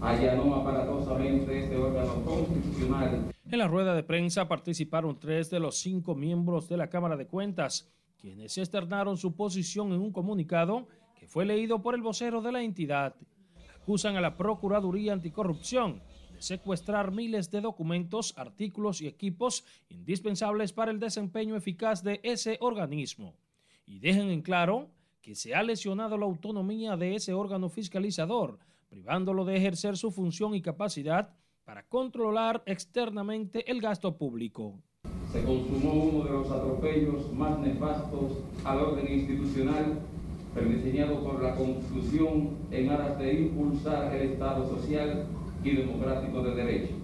[0.00, 3.32] allanó aparatosamente este órgano constitucional.
[3.50, 7.26] En la rueda de prensa participaron tres de los cinco miembros de la Cámara de
[7.26, 10.86] Cuentas, quienes externaron su posición en un comunicado
[11.18, 13.14] que fue leído por el vocero de la entidad.
[13.82, 16.00] Acusan a la Procuraduría Anticorrupción
[16.40, 23.34] secuestrar miles de documentos, artículos y equipos indispensables para el desempeño eficaz de ese organismo.
[23.86, 24.88] Y dejen en claro
[25.22, 30.54] que se ha lesionado la autonomía de ese órgano fiscalizador, privándolo de ejercer su función
[30.54, 34.80] y capacidad para controlar externamente el gasto público.
[35.32, 40.00] Se consumó uno de los atropellos más nefastos al orden institucional,
[40.54, 45.26] perdiseñado por la Constitución en aras de impulsar el Estado social
[45.62, 46.94] y democrático de derecho.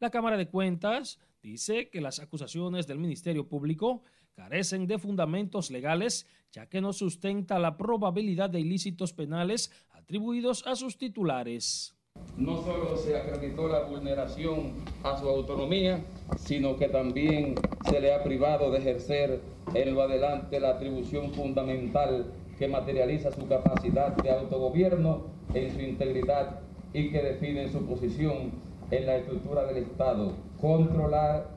[0.00, 4.02] La Cámara de Cuentas dice que las acusaciones del Ministerio Público
[4.34, 10.74] carecen de fundamentos legales, ya que no sustenta la probabilidad de ilícitos penales atribuidos a
[10.74, 11.94] sus titulares.
[12.36, 16.04] No solo se acreditó la vulneración a su autonomía,
[16.36, 17.54] sino que también
[17.88, 19.40] se le ha privado de ejercer
[19.74, 26.60] en lo adelante la atribución fundamental que materializa su capacidad de autogobierno en su integridad
[26.92, 28.52] y que define su posición
[28.90, 31.50] en la estructura del Estado, controlar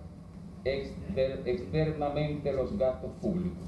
[0.64, 3.64] externamente los gastos públicos.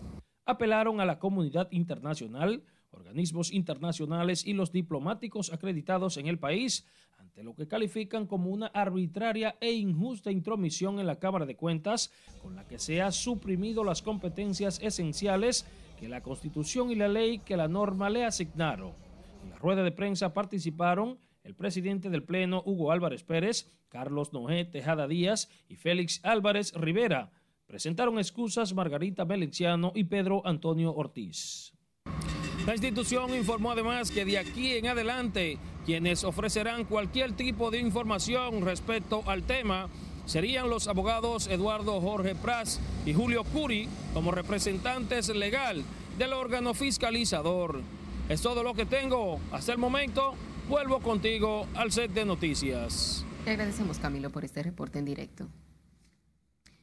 [0.45, 6.88] Apelaron a la comunidad internacional, organismos internacionales y los diplomáticos acreditados en el país
[7.19, 12.12] ante lo que califican como una arbitraria e injusta intromisión en la Cámara de Cuentas
[12.41, 15.67] con la que se ha suprimido las competencias esenciales
[15.99, 18.93] que la Constitución y la ley que la norma le asignaron.
[19.43, 24.65] En la rueda de prensa participaron el presidente del Pleno, Hugo Álvarez Pérez, Carlos Noé
[24.65, 27.31] Tejada Díaz y Félix Álvarez Rivera.
[27.65, 31.73] Presentaron excusas Margarita Melenciano y Pedro Antonio Ortiz.
[32.65, 38.62] La institución informó además que de aquí en adelante quienes ofrecerán cualquier tipo de información
[38.65, 39.88] respecto al tema
[40.25, 45.86] serían los abogados Eduardo Jorge Pras y Julio Curi como representantes legal
[46.17, 47.79] del órgano fiscalizador.
[48.27, 50.36] Es todo lo que tengo hasta el momento.
[50.69, 53.25] Vuelvo contigo al set de noticias.
[53.45, 55.47] Te agradecemos, Camilo, por este reporte en directo.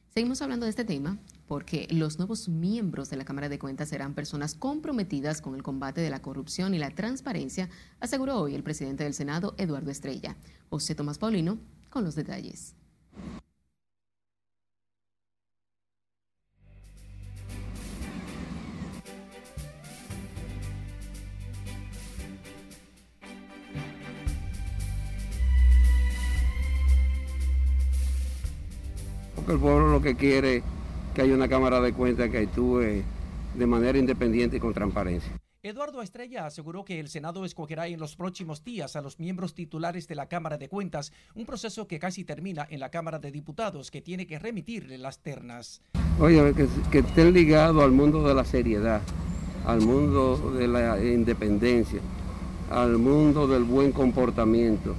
[0.09, 4.15] Seguimos hablando de este tema porque los nuevos miembros de la Cámara de Cuentas serán
[4.15, 7.69] personas comprometidas con el combate de la corrupción y la transparencia,
[7.99, 10.35] aseguró hoy el presidente del Senado, Eduardo Estrella.
[10.71, 11.59] José Tomás Paulino,
[11.91, 12.73] con los detalles.
[29.53, 30.63] El pueblo lo que quiere es
[31.13, 33.03] que haya una Cámara de Cuentas que actúe
[33.55, 35.31] de manera independiente y con transparencia.
[35.63, 40.07] Eduardo Estrella aseguró que el Senado escogerá en los próximos días a los miembros titulares
[40.07, 43.89] de la Cámara de Cuentas, un proceso que casi termina en la Cámara de Diputados,
[43.89, 45.81] que tiene que remitirle las ternas.
[46.19, 49.01] Oye, que, que estén ligados al mundo de la seriedad,
[49.65, 51.99] al mundo de la independencia,
[52.69, 54.95] al mundo del buen comportamiento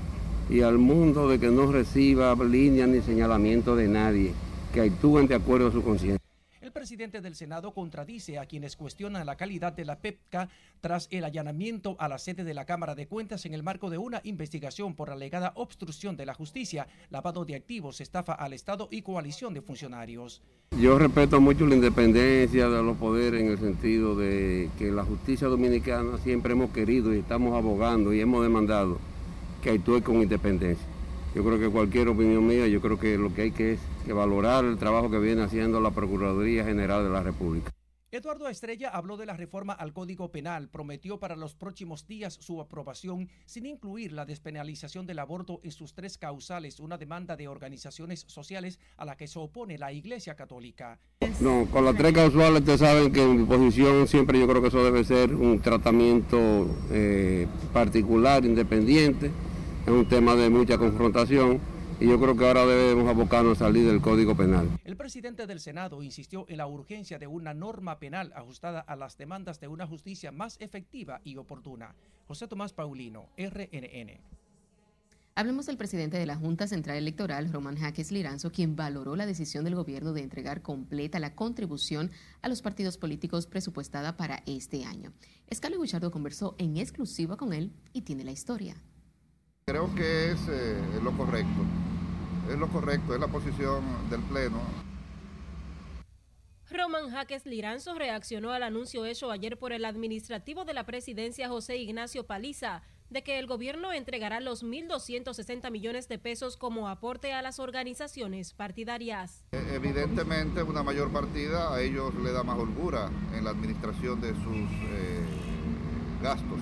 [0.48, 4.32] y al mundo de que no reciba líneas ni señalamiento de nadie,
[4.72, 6.20] que actúen de acuerdo a su conciencia.
[6.60, 10.48] El presidente del Senado contradice a quienes cuestionan la calidad de la PEPCA
[10.80, 13.98] tras el allanamiento a la sede de la Cámara de Cuentas en el marco de
[13.98, 19.02] una investigación por alegada obstrucción de la justicia, lavado de activos, estafa al Estado y
[19.02, 20.42] coalición de funcionarios.
[20.78, 25.46] Yo respeto mucho la independencia de los poderes en el sentido de que la justicia
[25.46, 28.98] dominicana siempre hemos querido y estamos abogando y hemos demandado
[29.66, 30.86] que actúe con independencia.
[31.34, 34.12] Yo creo que cualquier opinión mía, yo creo que lo que hay que es que
[34.12, 37.72] valorar el trabajo que viene haciendo la Procuraduría General de la República.
[38.12, 42.60] Eduardo Estrella habló de la reforma al Código Penal, prometió para los próximos días su
[42.60, 48.24] aprobación sin incluir la despenalización del aborto en sus tres causales, una demanda de organizaciones
[48.28, 51.00] sociales a la que se opone la Iglesia Católica.
[51.40, 54.68] No, con las tres causales ustedes saben que en mi posición siempre yo creo que
[54.68, 59.32] eso debe ser un tratamiento eh, particular, independiente
[59.86, 61.60] es un tema de mucha confrontación
[62.00, 64.68] y yo creo que ahora debemos abocarnos a salir del Código Penal.
[64.84, 69.16] El presidente del Senado insistió en la urgencia de una norma penal ajustada a las
[69.16, 71.94] demandas de una justicia más efectiva y oportuna.
[72.26, 74.20] José Tomás Paulino, RNN.
[75.36, 79.64] Hablemos del presidente de la Junta Central Electoral, Román Jaques Liranzo, quien valoró la decisión
[79.64, 82.10] del gobierno de entregar completa la contribución
[82.42, 85.12] a los partidos políticos presupuestada para este año.
[85.46, 88.76] Escalo Guichardo conversó en exclusiva con él y tiene la historia.
[89.68, 91.64] Creo que es eh, lo correcto,
[92.48, 94.60] es lo correcto, es la posición del Pleno.
[96.70, 101.78] Roman Jaques Liranzo reaccionó al anuncio hecho ayer por el administrativo de la presidencia José
[101.78, 107.42] Ignacio Paliza de que el gobierno entregará los 1.260 millones de pesos como aporte a
[107.42, 109.42] las organizaciones partidarias.
[109.50, 114.28] E, evidentemente una mayor partida a ellos le da más holgura en la administración de
[114.28, 115.24] sus eh,
[116.22, 116.60] gastos.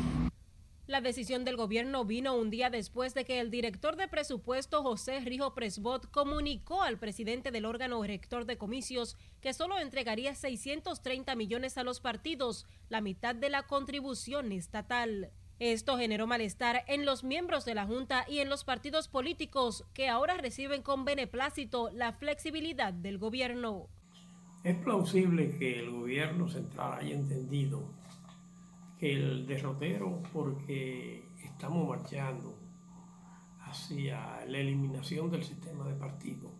[0.86, 5.20] La decisión del gobierno vino un día después de que el director de presupuesto José
[5.20, 11.78] Rijo Presbot comunicó al presidente del órgano rector de comicios que solo entregaría 630 millones
[11.78, 15.30] a los partidos, la mitad de la contribución estatal.
[15.58, 20.10] Esto generó malestar en los miembros de la Junta y en los partidos políticos que
[20.10, 23.88] ahora reciben con beneplácito la flexibilidad del gobierno.
[24.64, 27.88] Es plausible que el gobierno central haya entendido
[29.04, 32.58] el derrotero porque estamos marchando
[33.60, 36.50] hacia la eliminación del sistema de partido.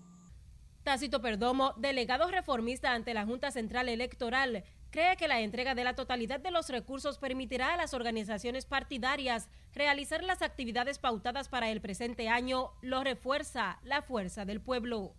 [0.83, 5.95] Tácito Perdomo, delegado reformista ante la Junta Central Electoral, cree que la entrega de la
[5.95, 11.81] totalidad de los recursos permitirá a las organizaciones partidarias realizar las actividades pautadas para el
[11.81, 15.15] presente año, lo refuerza la fuerza del pueblo.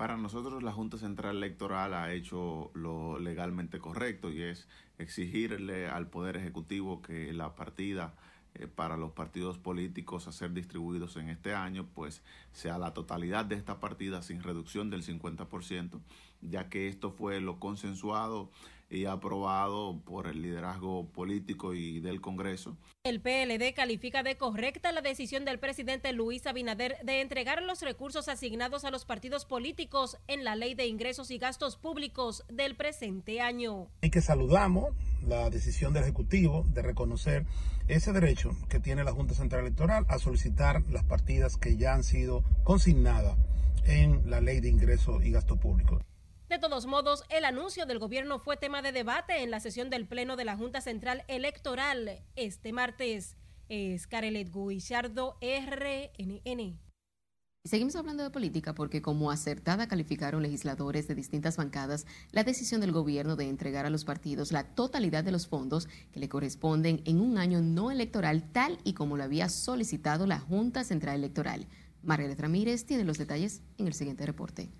[0.00, 6.06] Para nosotros la Junta Central Electoral ha hecho lo legalmente correcto y es exigirle al
[6.06, 8.14] Poder Ejecutivo que la partida
[8.54, 13.44] eh, para los partidos políticos a ser distribuidos en este año, pues sea la totalidad
[13.44, 16.00] de esta partida sin reducción del 50%,
[16.40, 18.50] ya que esto fue lo consensuado
[18.90, 22.76] y aprobado por el liderazgo político y del Congreso.
[23.04, 28.28] El PLD califica de correcta la decisión del presidente Luis Abinader de entregar los recursos
[28.28, 33.40] asignados a los partidos políticos en la Ley de Ingresos y Gastos Públicos del presente
[33.40, 33.88] año.
[34.02, 34.90] Y que saludamos
[35.26, 37.46] la decisión del Ejecutivo de reconocer
[37.86, 42.02] ese derecho que tiene la Junta Central Electoral a solicitar las partidas que ya han
[42.02, 43.36] sido consignadas
[43.84, 46.02] en la Ley de Ingresos y Gastos Públicos.
[46.50, 50.08] De todos modos, el anuncio del gobierno fue tema de debate en la sesión del
[50.08, 53.36] Pleno de la Junta Central Electoral este martes.
[53.68, 56.80] Es Carelet Guillardo, RNN.
[57.64, 62.90] Seguimos hablando de política porque como acertada calificaron legisladores de distintas bancadas la decisión del
[62.90, 67.20] gobierno de entregar a los partidos la totalidad de los fondos que le corresponden en
[67.20, 71.68] un año no electoral tal y como lo había solicitado la Junta Central Electoral.
[72.02, 74.72] Margaret Ramírez tiene los detalles en el siguiente reporte.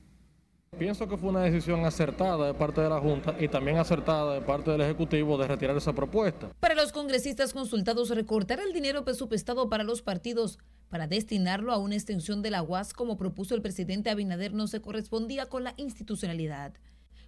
[0.81, 4.41] Pienso que fue una decisión acertada de parte de la Junta y también acertada de
[4.41, 6.49] parte del Ejecutivo de retirar esa propuesta.
[6.59, 11.97] Para los congresistas consultados, recortar el dinero presupuestado para los partidos para destinarlo a una
[11.97, 16.73] extensión de la UAS como propuso el presidente Abinader no se correspondía con la institucionalidad.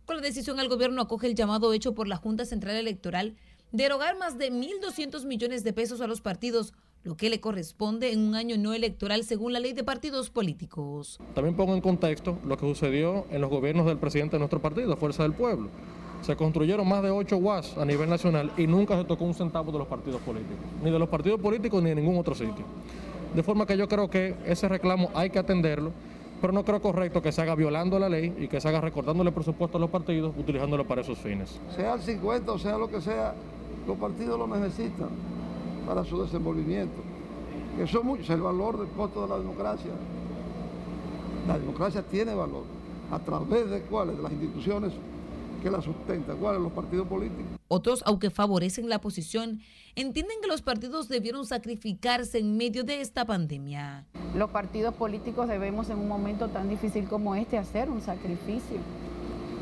[0.07, 3.37] Con la decisión, el gobierno acoge el llamado hecho por la Junta Central Electoral
[3.71, 6.73] de erogar más de 1.200 millones de pesos a los partidos
[7.05, 11.19] lo que le corresponde en un año no electoral según la ley de partidos políticos.
[11.35, 14.97] También pongo en contexto lo que sucedió en los gobiernos del presidente de nuestro partido,
[14.97, 15.69] Fuerza del Pueblo.
[16.23, 19.73] Se construyeron más de 8 UAS a nivel nacional y nunca se tocó un centavo
[19.73, 22.65] de los partidos políticos, ni de los partidos políticos ni de ningún otro sitio.
[23.35, 25.91] De forma que yo creo que ese reclamo hay que atenderlo,
[26.41, 29.31] pero no creo correcto que se haga violando la ley y que se haga recortándole
[29.31, 31.59] el presupuesto a los partidos utilizándolo para esos fines.
[31.75, 33.35] Sea el 50 o sea lo que sea,
[33.89, 35.09] los partidos lo necesitan
[35.87, 37.01] para su desenvolvimiento.
[37.79, 39.93] Eso es mucho, es el valor del costo de la democracia.
[41.47, 42.65] La democracia tiene valor.
[43.11, 44.17] ¿A través de cuáles?
[44.17, 44.93] De las instituciones
[45.63, 47.45] que la sustentan, cuáles los partidos políticos.
[47.69, 49.61] Otros, aunque favorecen la posición,
[49.95, 54.07] entienden que los partidos debieron sacrificarse en medio de esta pandemia.
[54.37, 58.79] Los partidos políticos debemos en un momento tan difícil como este hacer un sacrificio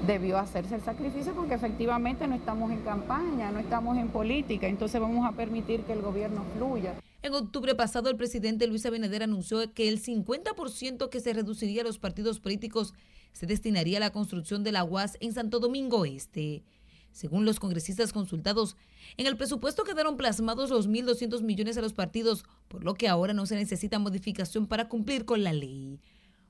[0.07, 5.01] debió hacerse el sacrificio porque efectivamente no estamos en campaña, no estamos en política, entonces
[5.01, 6.95] vamos a permitir que el gobierno fluya.
[7.23, 11.85] En octubre pasado, el presidente Luis Abinader anunció que el 50% que se reduciría a
[11.85, 12.95] los partidos políticos
[13.33, 16.65] se destinaría a la construcción de la UAS en Santo Domingo Este.
[17.13, 18.77] Según los congresistas consultados,
[19.17, 23.35] en el presupuesto quedaron plasmados los 1.200 millones a los partidos, por lo que ahora
[23.35, 26.01] no se necesita modificación para cumplir con la ley.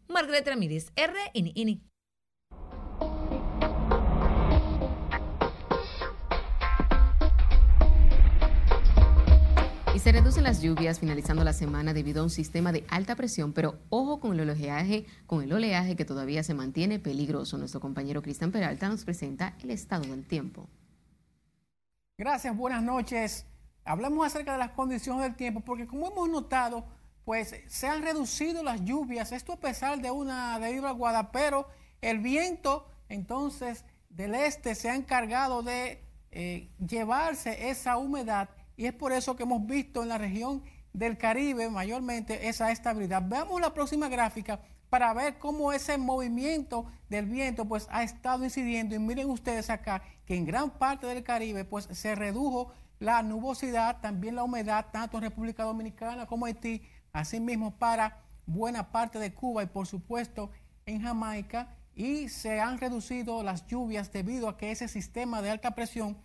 [0.09, 1.90] Margaret Ramírez, RNN.
[10.01, 13.79] Se reducen las lluvias finalizando la semana debido a un sistema de alta presión, pero
[13.91, 17.59] ojo con el oleaje, con el oleaje que todavía se mantiene peligroso.
[17.59, 20.71] Nuestro compañero Cristian Peralta nos presenta el estado del tiempo.
[22.17, 23.45] Gracias, buenas noches.
[23.85, 26.87] Hablamos acerca de las condiciones del tiempo, porque como hemos notado,
[27.27, 31.69] pues se han reducido las lluvias, esto a pesar de una débil aguada, pero
[32.01, 38.49] el viento entonces del este se ha encargado de eh, llevarse esa humedad
[38.81, 40.63] y es por eso que hemos visto en la región
[40.95, 43.23] del Caribe mayormente esa estabilidad.
[43.23, 48.95] Veamos la próxima gráfica para ver cómo ese movimiento del viento pues ha estado incidiendo
[48.95, 54.01] y miren ustedes acá que en gran parte del Caribe pues se redujo la nubosidad,
[54.01, 56.81] también la humedad tanto en República Dominicana como Haití,
[57.13, 60.53] asimismo para buena parte de Cuba y por supuesto
[60.87, 65.75] en Jamaica y se han reducido las lluvias debido a que ese sistema de alta
[65.75, 66.17] presión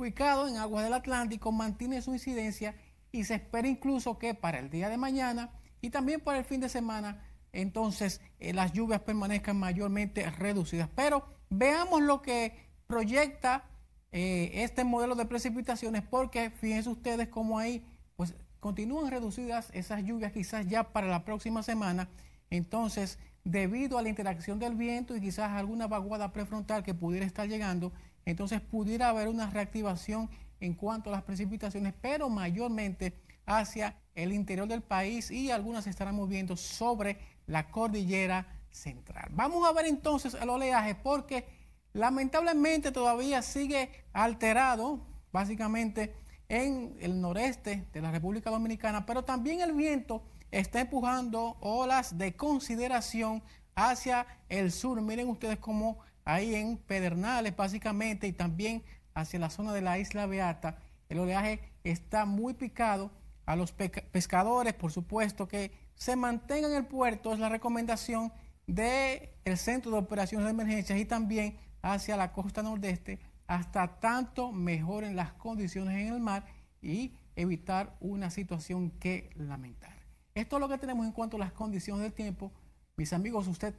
[0.00, 2.74] ubicado en aguas del Atlántico, mantiene su incidencia
[3.12, 6.60] y se espera incluso que para el día de mañana y también para el fin
[6.60, 10.88] de semana, entonces eh, las lluvias permanezcan mayormente reducidas.
[10.94, 12.54] Pero veamos lo que
[12.86, 13.64] proyecta
[14.12, 17.84] eh, este modelo de precipitaciones, porque fíjense ustedes cómo ahí
[18.16, 22.08] pues continúan reducidas esas lluvias quizás ya para la próxima semana.
[22.50, 27.48] Entonces, debido a la interacción del viento y quizás alguna vaguada prefrontal que pudiera estar
[27.48, 27.92] llegando,
[28.30, 33.14] entonces pudiera haber una reactivación en cuanto a las precipitaciones, pero mayormente
[33.46, 39.28] hacia el interior del país y algunas se estarán moviendo sobre la cordillera central.
[39.32, 41.46] Vamos a ver entonces el oleaje porque
[41.92, 45.00] lamentablemente todavía sigue alterado,
[45.32, 46.14] básicamente
[46.48, 52.34] en el noreste de la República Dominicana, pero también el viento está empujando olas de
[52.34, 53.42] consideración
[53.74, 55.00] hacia el sur.
[55.00, 55.98] Miren ustedes cómo
[56.34, 58.82] ahí en Pedernales básicamente y también
[59.14, 60.78] hacia la zona de la isla Beata,
[61.08, 63.10] el oleaje está muy picado.
[63.46, 68.32] A los pescadores, por supuesto, que se mantengan en el puerto, es la recomendación
[68.68, 73.18] del Centro de Operaciones de Emergencias y también hacia la costa nordeste,
[73.48, 76.46] hasta tanto mejoren las condiciones en el mar
[76.80, 79.96] y evitar una situación que lamentar.
[80.34, 82.52] Esto es lo que tenemos en cuanto a las condiciones del tiempo.
[82.96, 83.74] Mis amigos, usted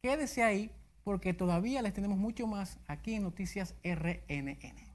[0.00, 0.72] quédese ahí
[1.04, 4.92] porque todavía les tenemos mucho más aquí en Noticias RNN.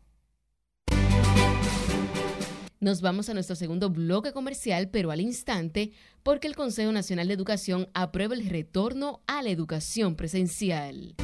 [2.79, 7.33] Nos vamos a nuestro segundo bloque comercial, pero al instante, porque el Consejo Nacional de
[7.33, 11.15] Educación aprueba el retorno a la educación presencial.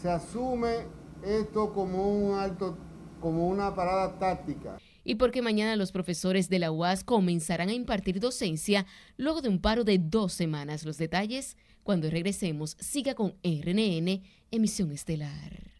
[0.00, 0.84] Se asume
[1.24, 2.76] esto como un alto,
[3.18, 4.76] como una parada táctica.
[5.04, 8.84] Y porque mañana los profesores de la UAS comenzarán a impartir docencia
[9.16, 10.84] luego de un paro de dos semanas.
[10.84, 11.56] Los detalles
[11.86, 12.76] cuando regresemos.
[12.80, 14.20] Siga con RNN,
[14.50, 15.75] emisión estelar.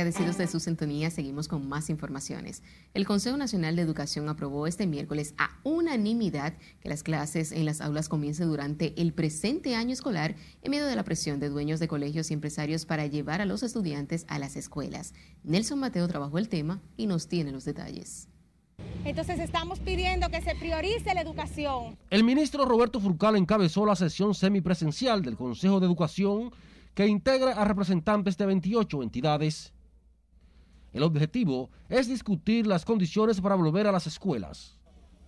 [0.00, 2.62] Agradecidos de su sintonía, seguimos con más informaciones.
[2.94, 7.82] El Consejo Nacional de Educación aprobó este miércoles a unanimidad que las clases en las
[7.82, 11.88] aulas comiencen durante el presente año escolar en medio de la presión de dueños de
[11.88, 15.12] colegios y empresarios para llevar a los estudiantes a las escuelas.
[15.44, 18.26] Nelson Mateo trabajó el tema y nos tiene los detalles.
[19.04, 21.98] Entonces estamos pidiendo que se priorice la educación.
[22.08, 26.52] El ministro Roberto Furcal encabezó la sesión semipresencial del Consejo de Educación
[26.94, 29.74] que integra a representantes de 28 entidades.
[30.92, 34.76] El objetivo es discutir las condiciones para volver a las escuelas,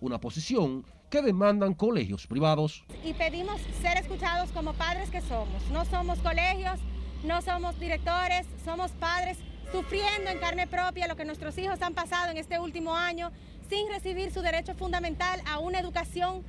[0.01, 2.83] una posición que demandan colegios privados.
[3.05, 5.63] Y pedimos ser escuchados como padres que somos.
[5.71, 6.79] No somos colegios,
[7.23, 9.37] no somos directores, somos padres
[9.71, 13.31] sufriendo en carne propia lo que nuestros hijos han pasado en este último año
[13.69, 16.43] sin recibir su derecho fundamental a una educación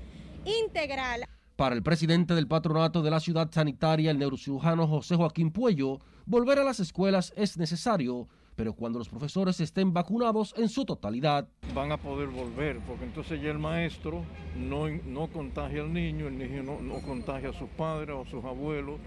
[0.44, 1.24] integral.
[1.54, 6.58] Para el presidente del patronato de la ciudad sanitaria, el neurocirujano José Joaquín Puello, volver
[6.58, 11.48] a las escuelas es necesario pero cuando los profesores estén vacunados en su totalidad.
[11.74, 14.24] Van a poder volver, porque entonces ya el maestro
[14.57, 18.26] no, no contagia al niño, el niño no, no contagia a sus padres o a
[18.26, 19.00] sus abuelos,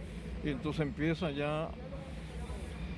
[0.44, 1.70] y entonces empieza ya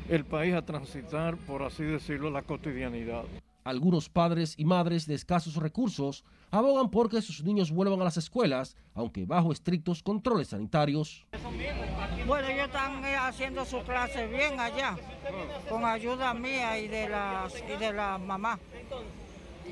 [0.10, 3.24] el país a transitar, por así decirlo, la cotidianidad.
[3.64, 8.76] Algunos padres y madres de escasos recursos abogan porque sus niños vuelvan a las escuelas,
[8.94, 11.26] aunque bajo estrictos controles sanitarios.
[12.28, 14.98] Bueno, ellos están eh, haciendo su clase bien allá,
[15.70, 18.60] con ayuda mía y de las y de la mamá.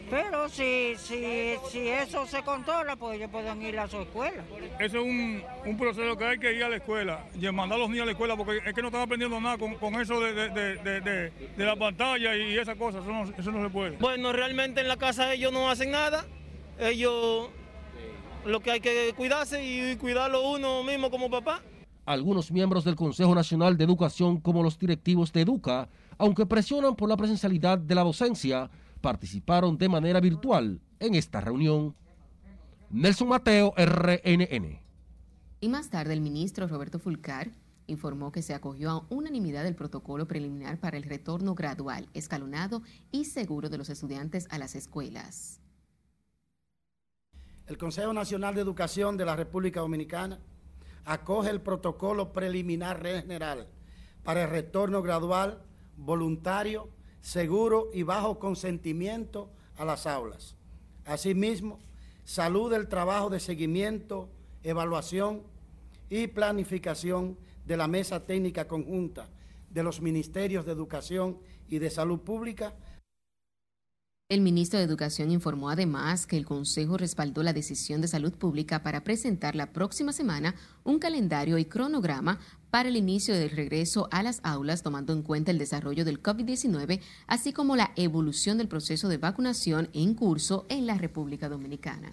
[0.09, 4.43] Pero si, si, si eso se controla, pues ellos pueden ir a su escuela.
[4.79, 7.81] Eso es un, un proceso que hay que ir a la escuela, y mandar a
[7.81, 10.19] los niños a la escuela, porque es que no están aprendiendo nada con, con eso
[10.21, 13.97] de, de, de, de, la pantalla y esas cosas, eso no, eso no se puede.
[13.97, 16.25] Bueno, realmente en la casa ellos no hacen nada,
[16.79, 17.49] ellos
[18.45, 21.61] lo que hay que cuidarse y cuidarlo uno mismo como papá.
[22.05, 27.09] Algunos miembros del Consejo Nacional de Educación, como los directivos de Educa, aunque presionan por
[27.09, 28.69] la presencialidad de la docencia,
[29.01, 31.95] participaron de manera virtual en esta reunión.
[32.89, 34.79] Nelson Mateo, RNN.
[35.59, 37.51] Y más tarde el ministro Roberto Fulcar
[37.87, 43.25] informó que se acogió a unanimidad el protocolo preliminar para el retorno gradual, escalonado y
[43.25, 45.59] seguro de los estudiantes a las escuelas.
[47.67, 50.39] El Consejo Nacional de Educación de la República Dominicana
[51.03, 53.67] acoge el protocolo preliminar general
[54.23, 55.61] para el retorno gradual,
[55.97, 56.89] voluntario
[57.19, 60.55] seguro y bajo consentimiento a las aulas.
[61.03, 61.79] Asimismo,
[62.23, 64.29] saluda el trabajo de seguimiento,
[64.63, 65.43] evaluación
[66.09, 69.29] y planificación de la Mesa Técnica Conjunta
[69.69, 71.37] de los Ministerios de Educación
[71.67, 72.73] y de Salud Pública
[74.29, 78.83] el ministro de Educación informó además que el Consejo respaldó la decisión de salud pública
[78.83, 80.53] para presentar la próxima semana
[80.83, 82.37] un calendario y cronograma
[82.69, 86.99] para el inicio del regreso a las aulas, tomando en cuenta el desarrollo del COVID-19,
[87.25, 92.11] así como la evolución del proceso de vacunación en curso en la República Dominicana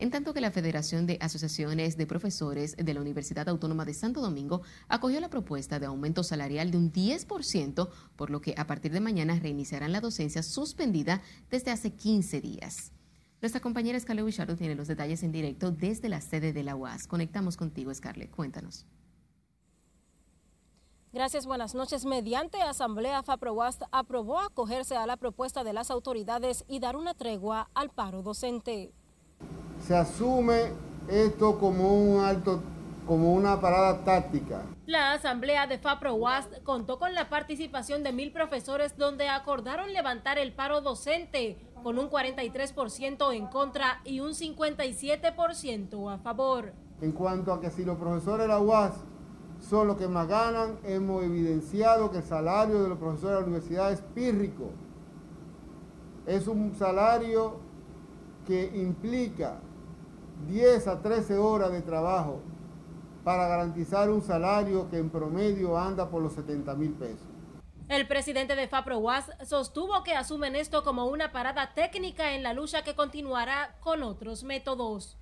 [0.00, 4.22] en tanto que la Federación de Asociaciones de Profesores de la Universidad Autónoma de Santo
[4.22, 8.92] Domingo acogió la propuesta de aumento salarial de un 10%, por lo que a partir
[8.92, 11.20] de mañana reiniciarán la docencia suspendida
[11.50, 12.92] desde hace 15 días.
[13.42, 17.06] Nuestra compañera Scarlett Wichardo tiene los detalles en directo desde la sede de la UAS.
[17.06, 18.30] Conectamos contigo, Scarlett.
[18.30, 18.86] Cuéntanos.
[21.12, 22.06] Gracias, buenas noches.
[22.06, 27.68] Mediante Asamblea FAPROWAST aprobó acogerse a la propuesta de las autoridades y dar una tregua
[27.74, 28.94] al paro docente.
[29.80, 30.72] Se asume
[31.08, 32.62] esto como un alto
[33.06, 34.62] como una parada táctica.
[34.86, 40.52] La asamblea de FAPROWAST contó con la participación de mil profesores donde acordaron levantar el
[40.52, 46.72] paro docente con un 43% en contra y un 57% a favor.
[47.00, 48.92] En cuanto a que si los profesores de la UAS
[49.58, 53.46] son los que más ganan, hemos evidenciado que el salario de los profesores de la
[53.46, 54.70] universidad es pírrico.
[56.26, 57.56] Es un salario
[58.46, 59.58] que implica
[60.48, 62.40] 10 a 13 horas de trabajo
[63.24, 67.26] para garantizar un salario que en promedio anda por los 70 mil pesos.
[67.88, 72.84] El presidente de FAPROWAS sostuvo que asumen esto como una parada técnica en la lucha
[72.84, 75.18] que continuará con otros métodos.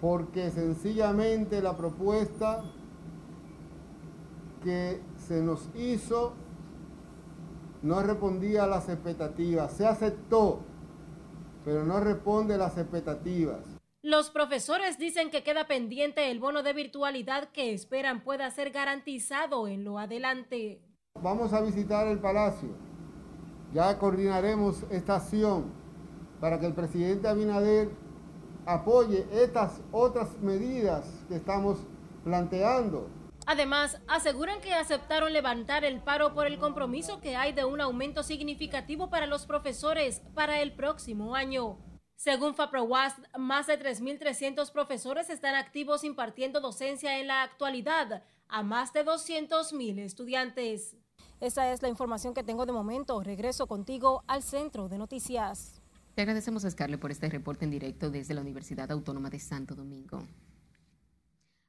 [0.00, 2.64] Porque sencillamente la propuesta
[4.62, 6.34] que se nos hizo
[7.80, 9.72] no respondía a las expectativas.
[9.72, 10.60] Se aceptó,
[11.64, 13.71] pero no responde a las expectativas.
[14.04, 19.68] Los profesores dicen que queda pendiente el bono de virtualidad que esperan pueda ser garantizado
[19.68, 20.82] en lo adelante.
[21.20, 22.70] Vamos a visitar el Palacio.
[23.72, 25.72] Ya coordinaremos esta acción
[26.40, 27.92] para que el presidente Abinader
[28.66, 31.78] apoye estas otras medidas que estamos
[32.24, 33.08] planteando.
[33.46, 38.24] Además, aseguran que aceptaron levantar el paro por el compromiso que hay de un aumento
[38.24, 41.78] significativo para los profesores para el próximo año.
[42.22, 48.92] Según FAPROWAS, más de 3.300 profesores están activos impartiendo docencia en la actualidad a más
[48.92, 50.96] de 200.000 estudiantes.
[51.40, 53.20] Esa es la información que tengo de momento.
[53.24, 55.82] Regreso contigo al centro de noticias.
[56.14, 59.74] Te agradecemos a Scarlett por este reporte en directo desde la Universidad Autónoma de Santo
[59.74, 60.22] Domingo.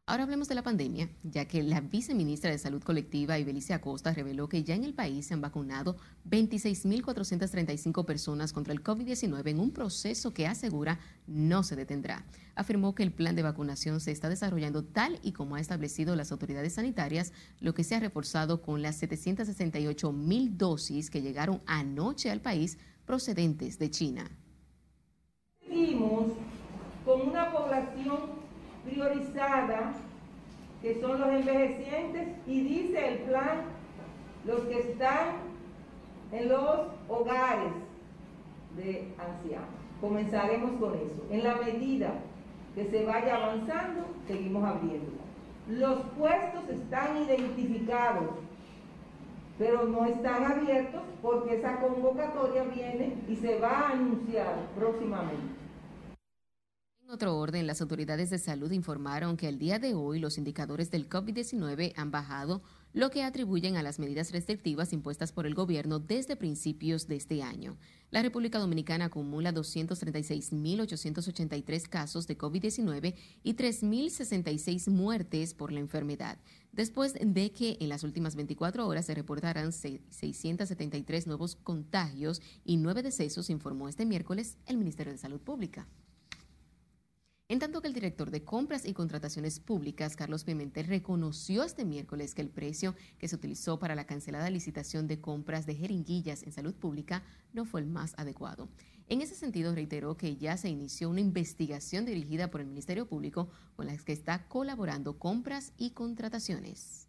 [0.06, 4.50] Ahora hablemos de la pandemia, ya que la viceministra de Salud Colectiva, Ibelice Acosta, reveló
[4.50, 5.96] que ya en el país se han vacunado
[6.30, 12.26] 26.435 personas contra el COVID-19 en un proceso que asegura no se detendrá.
[12.54, 16.34] Afirmó que el plan de vacunación se está desarrollando tal y como ha establecido las
[16.34, 17.32] autoridades sanitarias,
[17.62, 22.78] lo que se ha reforzado con las 768 mil dosis que llegaron anoche al país
[23.06, 24.30] procedentes de China.
[25.66, 26.34] Seguimos
[27.06, 28.43] con una población
[28.84, 29.94] priorizada,
[30.82, 33.62] que son los envejecientes, y dice el plan,
[34.46, 35.54] los que están
[36.32, 37.74] en los hogares
[38.76, 39.70] de ancianos.
[40.02, 41.26] Comenzaremos con eso.
[41.30, 42.14] En la medida
[42.76, 45.12] que se vaya avanzando, seguimos abriendo.
[45.70, 48.32] Los puestos están identificados,
[49.58, 55.63] pero no están abiertos porque esa convocatoria viene y se va a anunciar próximamente.
[57.14, 61.08] Otro orden, las autoridades de salud informaron que el día de hoy los indicadores del
[61.08, 66.36] COVID-19 han bajado, lo que atribuyen a las medidas restrictivas impuestas por el gobierno desde
[66.36, 67.78] principios de este año.
[68.10, 76.40] La República Dominicana acumula 236.883 casos de COVID-19 y 3.066 muertes por la enfermedad,
[76.72, 83.04] después de que en las últimas 24 horas se reportaran 673 nuevos contagios y nueve
[83.04, 85.88] decesos, informó este miércoles el Ministerio de Salud Pública.
[87.54, 92.34] En tanto que el director de Compras y Contrataciones Públicas, Carlos Pimentel, reconoció este miércoles
[92.34, 96.52] que el precio que se utilizó para la cancelada licitación de compras de jeringuillas en
[96.52, 97.22] salud pública
[97.54, 98.70] no fue el más adecuado.
[99.08, 103.50] En ese sentido, reiteró que ya se inició una investigación dirigida por el Ministerio Público
[103.76, 107.08] con la que está colaborando Compras y Contrataciones.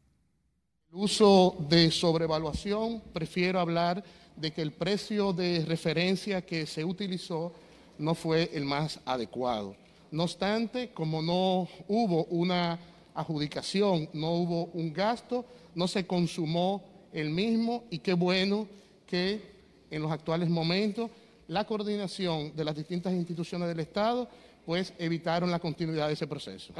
[0.90, 4.04] El uso de sobrevaluación, prefiero hablar
[4.36, 7.54] de que el precio de referencia que se utilizó
[7.96, 9.82] no fue el más adecuado.
[10.14, 12.78] No obstante, como no hubo una
[13.16, 15.44] adjudicación, no hubo un gasto,
[15.74, 18.68] no se consumó el mismo y qué bueno
[19.08, 19.42] que
[19.90, 21.10] en los actuales momentos
[21.48, 24.28] la coordinación de las distintas instituciones del Estado
[24.64, 26.72] pues evitaron la continuidad de ese proceso.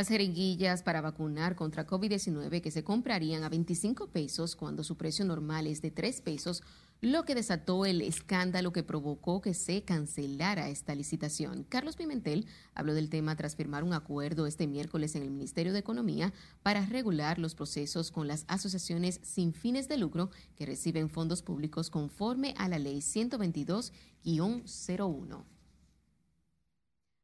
[0.00, 5.26] Las jeringuillas para vacunar contra COVID-19 que se comprarían a 25 pesos cuando su precio
[5.26, 6.62] normal es de 3 pesos
[7.02, 11.66] lo que desató el escándalo que provocó que se cancelara esta licitación.
[11.68, 15.80] Carlos Pimentel habló del tema tras firmar un acuerdo este miércoles en el Ministerio de
[15.80, 16.32] Economía
[16.62, 21.90] para regular los procesos con las asociaciones sin fines de lucro que reciben fondos públicos
[21.90, 25.59] conforme a la Ley 122-01.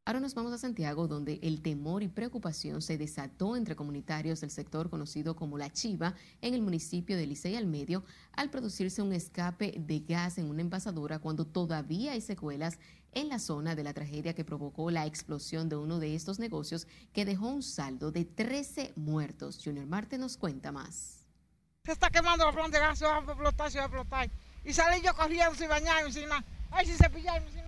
[0.06, 4.52] Ahora nos vamos a Santiago, donde el temor y preocupación se desató entre comunitarios del
[4.52, 9.12] sector conocido como La Chiva en el municipio de Licey al Medio al producirse un
[9.12, 12.78] escape de gas en una envasadora cuando todavía hay secuelas
[13.10, 16.86] en la zona de la tragedia que provocó la explosión de uno de estos negocios
[17.12, 19.58] que dejó un saldo de 13 muertos.
[19.64, 21.26] Junior Marte nos cuenta más.
[21.84, 24.30] Se está quemando la planta de gas, se va a explotar, se va a explotar.
[24.64, 26.44] Y salí yo corriendo sin bañarme, sin nada.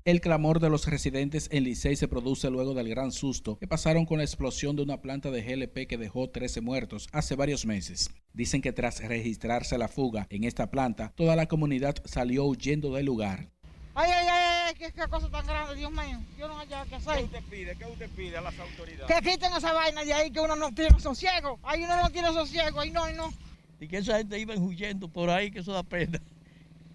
[0.04, 4.06] El clamor de los residentes en Licey se produce luego del gran susto que pasaron
[4.06, 8.10] con la explosión de una planta de GLP que dejó 13 muertos hace varios meses.
[8.32, 13.06] Dicen que tras registrarse la fuga en esta planta, toda la comunidad salió huyendo del
[13.06, 13.48] lugar.
[13.94, 16.20] Ay, ay, ay, ay, qué, qué cosa tan grande, Dios mío.
[16.38, 17.16] Yo no sé qué hacer.
[17.16, 17.76] ¿Qué usted pide?
[17.76, 19.06] ¿Qué usted pide a las autoridades?
[19.12, 21.58] Que quiten esa vaina de ahí, que uno no tiene sosiego.
[21.64, 23.32] Ahí uno no tiene sosiego, ahí no, ahí no.
[23.80, 26.20] Y que esa gente iba huyendo por ahí, que eso da pena.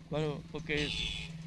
[0.09, 0.89] Bueno, porque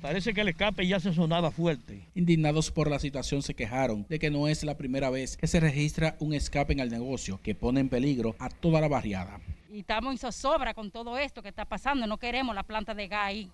[0.01, 2.09] parece que el escape ya se sonaba fuerte.
[2.15, 5.61] Indignados por la situación se quejaron de que no es la primera vez que se
[5.61, 9.41] registra un escape en el negocio que pone en peligro a toda la barriada.
[9.71, 12.07] Y estamos en zozobra con todo esto que está pasando.
[12.07, 13.51] No queremos la planta de gas ahí.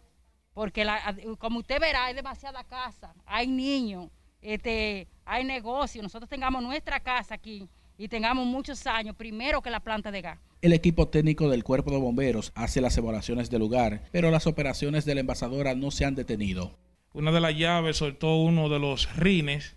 [0.54, 4.10] Porque la- como usted verá, hay demasiada casa, hay niños,
[4.42, 6.02] este, hay negocio.
[6.02, 7.66] Nosotros tengamos nuestra casa aquí
[7.98, 10.38] y tengamos muchos años primero que la planta de gas.
[10.60, 15.04] El equipo técnico del cuerpo de bomberos hace las evaluaciones del lugar, pero las operaciones
[15.04, 16.78] de la envasadora no se han detenido.
[17.12, 19.76] Una de las llaves soltó uno de los rines.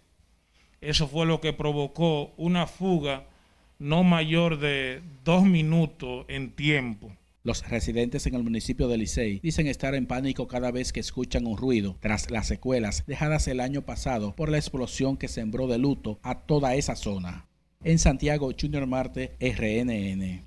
[0.82, 3.28] Eso fue lo que provocó una fuga
[3.80, 7.12] no mayor de dos minutos en tiempo.
[7.44, 11.46] Los residentes en el municipio de Licey dicen estar en pánico cada vez que escuchan
[11.46, 15.78] un ruido tras las secuelas dejadas el año pasado por la explosión que sembró de
[15.78, 17.48] luto a toda esa zona.
[17.86, 20.44] En Santiago, Junior Marte, RNN.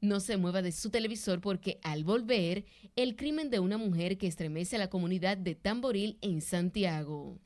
[0.00, 4.28] No se mueva de su televisor porque al volver, el crimen de una mujer que
[4.28, 7.40] estremece a la comunidad de Tamboril en Santiago.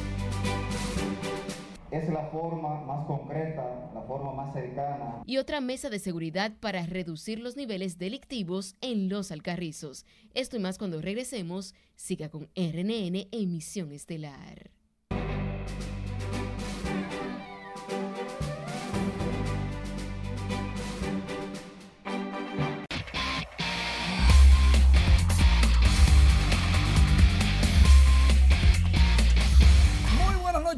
[1.91, 5.23] Es la forma más concreta, la forma más cercana.
[5.25, 10.05] Y otra mesa de seguridad para reducir los niveles delictivos en los Alcarrizos.
[10.35, 11.75] Esto y más cuando regresemos.
[11.97, 14.78] Siga con RNN Emisión Estelar.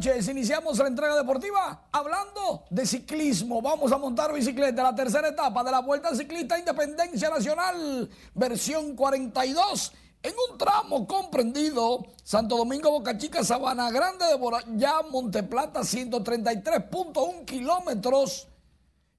[0.00, 0.28] Noches.
[0.28, 3.60] Iniciamos la entrega deportiva hablando de ciclismo.
[3.60, 9.92] Vamos a montar bicicleta, la tercera etapa de la Vuelta Ciclista Independencia Nacional, versión 42.
[10.22, 18.48] En un tramo comprendido, Santo Domingo, Boca Chica, Sabana Grande de Borayá, Monteplata, 133.1 kilómetros.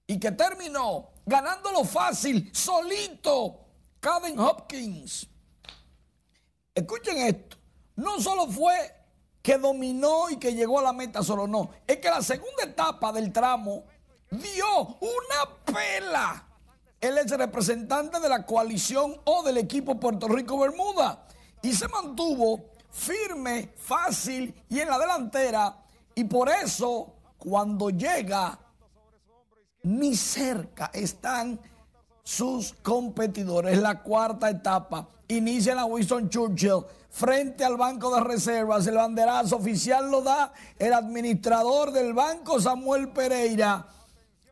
[0.07, 3.67] Y que terminó ganándolo fácil, solito,
[3.99, 5.27] Caden Hopkins.
[6.73, 7.57] Escuchen esto.
[7.95, 9.01] No solo fue
[9.42, 11.70] que dominó y que llegó a la meta solo, no.
[11.88, 13.84] Es que la segunda etapa del tramo
[14.30, 16.48] dio una pela.
[17.00, 21.26] Él es representante de la coalición o del equipo Puerto Rico Bermuda
[21.62, 25.84] y se mantuvo firme, fácil y en la delantera.
[26.14, 28.60] Y por eso, cuando llega,
[29.84, 31.60] ni cerca están
[32.24, 33.80] sus competidores.
[33.80, 38.88] La cuarta etapa inicia la Winston Churchill frente al banco de reservas.
[38.88, 43.86] El banderazo oficial lo da el administrador del banco, Samuel Pereira.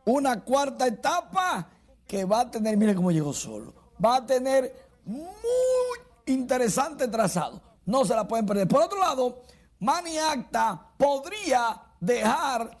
[0.04, 1.68] Una cuarta etapa
[2.06, 7.60] que va a tener, mire cómo llegó solo, va a tener muy interesante trazado.
[7.86, 8.68] No se la pueden perder.
[8.68, 9.42] Por otro lado,
[9.80, 12.78] Manny Acta podría dejar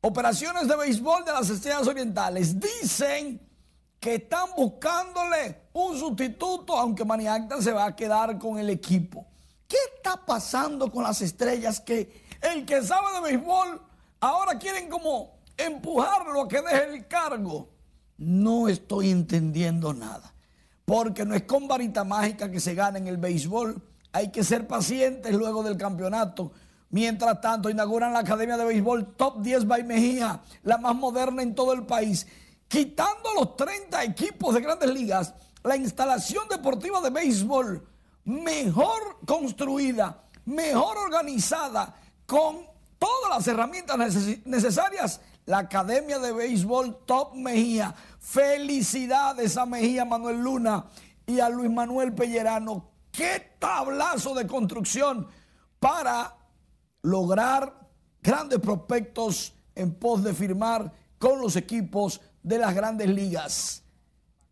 [0.00, 2.58] operaciones de béisbol de las estrellas orientales.
[2.58, 3.40] Dicen
[3.98, 9.26] que están buscándole un sustituto, aunque Maniacta se va a quedar con el equipo.
[9.66, 13.80] ¿Qué está pasando con las estrellas que el que sabe de béisbol
[14.20, 17.68] ahora quieren como empujarlo a que deje el cargo?
[18.16, 20.34] No estoy entendiendo nada.
[20.84, 23.80] Porque no es con varita mágica que se gana en el béisbol.
[24.12, 26.52] Hay que ser pacientes luego del campeonato.
[26.90, 31.54] Mientras tanto, inauguran la Academia de Béisbol Top 10 by Mejía, la más moderna en
[31.54, 32.26] todo el país.
[32.66, 35.34] Quitando los 30 equipos de grandes ligas,
[35.68, 37.86] la instalación deportiva de béisbol
[38.24, 41.94] mejor construida, mejor organizada,
[42.26, 42.66] con
[42.98, 47.94] todas las herramientas neces necesarias, la Academia de Béisbol Top Mejía.
[48.18, 50.86] Felicidades a Mejía Manuel Luna
[51.26, 52.90] y a Luis Manuel Pellerano.
[53.10, 55.26] Qué tablazo de construcción
[55.78, 56.36] para
[57.02, 57.88] lograr
[58.22, 63.84] grandes prospectos en pos de firmar con los equipos de las grandes ligas.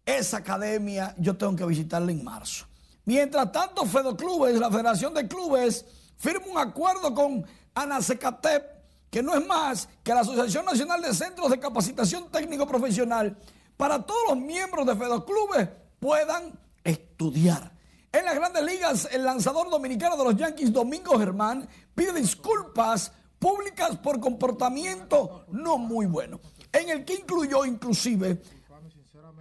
[0.06, 2.64] Esa academia yo tengo que visitarla en marzo.
[3.04, 5.84] Mientras tanto, Fedoclubes, la Federación de Clubes,
[6.16, 7.44] firma un acuerdo con
[7.74, 8.64] ANACECATEP,
[9.10, 13.36] que no es más que la Asociación Nacional de Centros de Capacitación Técnico Profesional,
[13.76, 17.72] para todos los miembros de Fedoclubes puedan estudiar.
[18.12, 23.96] En las grandes ligas, el lanzador dominicano de los Yankees, Domingo Germán, pide disculpas públicas
[23.96, 26.40] por comportamiento no muy bueno,
[26.72, 28.40] en el que incluyó inclusive,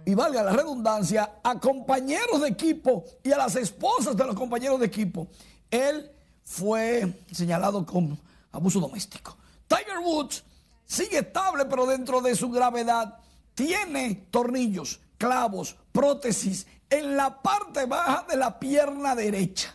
[0.06, 4.78] y valga la redundancia, a compañeros de equipo y a las esposas de los compañeros
[4.78, 5.26] de equipo.
[5.68, 6.08] Él
[6.44, 8.16] fue señalado con
[8.52, 9.36] abuso doméstico.
[9.66, 10.44] Tiger Woods
[10.84, 13.18] sigue estable, pero dentro de su gravedad
[13.54, 19.74] tiene tornillos, clavos, prótesis en la parte baja de la pierna derecha.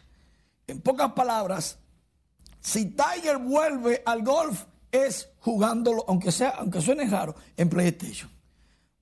[0.66, 1.78] En pocas palabras,
[2.62, 4.64] si Tiger vuelve al golf
[4.94, 8.32] es jugándolo, aunque sea, aunque suene raro, en PlayStation.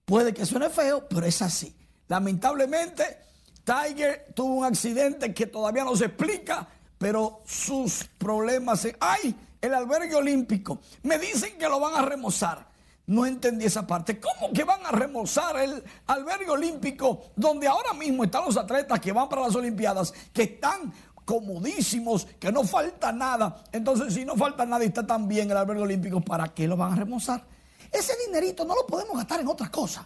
[0.10, 1.72] Puede que suene feo, pero es así.
[2.08, 3.20] Lamentablemente,
[3.64, 8.88] Tiger tuvo un accidente que todavía no se explica, pero sus problemas.
[9.00, 9.36] ¡Ay!
[9.62, 10.80] El albergue olímpico.
[11.04, 12.70] Me dicen que lo van a remozar.
[13.06, 14.20] No entendí esa parte.
[14.20, 19.12] ¿Cómo que van a remozar el albergue olímpico donde ahora mismo están los atletas que
[19.12, 20.92] van para las Olimpiadas, que están
[21.24, 23.64] comodísimos, que no falta nada?
[23.72, 26.78] Entonces, si no falta nada y está tan bien el albergue olímpico, ¿para qué lo
[26.78, 27.59] van a remozar?
[27.92, 30.06] Ese dinerito no lo podemos gastar en otras cosas.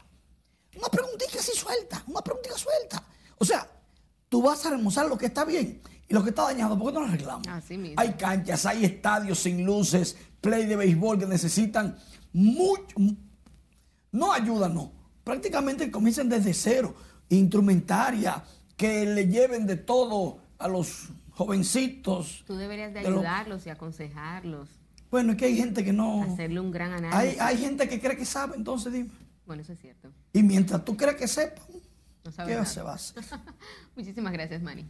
[0.78, 3.04] Una preguntita así suelta, una preguntita suelta.
[3.38, 3.68] O sea,
[4.30, 6.94] tú vas a remozar lo que está bien y lo que está dañado, ¿por qué
[6.94, 7.48] no lo arreglamos?
[7.98, 11.98] Hay canchas, hay estadios sin luces, play de béisbol que necesitan
[12.34, 12.96] mucho,
[14.12, 14.92] no ayuda, no.
[15.24, 16.96] Prácticamente comienzan desde cero,
[17.30, 18.44] instrumentaria,
[18.76, 22.44] que le lleven de todo a los jovencitos.
[22.46, 24.68] Tú deberías de de lo- ayudarlos y aconsejarlos.
[25.14, 26.24] Bueno, es que hay gente que no...
[26.24, 27.40] Hacerle un gran Hay, análisis.
[27.40, 29.12] hay gente que cree que sabe, entonces dime.
[29.46, 30.12] Bueno, eso es cierto.
[30.34, 31.62] Y mientras tú crees que sepa,
[32.26, 33.24] No sabe ¿qué se va a hacer?
[33.96, 34.88] Muchísimas gracias, Manny.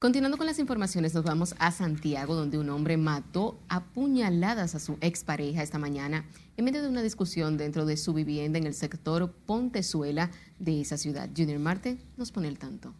[0.00, 4.80] Continuando con las informaciones, nos vamos a Santiago, donde un hombre mató a puñaladas a
[4.80, 6.24] su expareja esta mañana
[6.56, 10.98] en medio de una discusión dentro de su vivienda en el sector Pontezuela de esa
[10.98, 11.30] ciudad.
[11.36, 12.92] Junior Marte nos pone el tanto.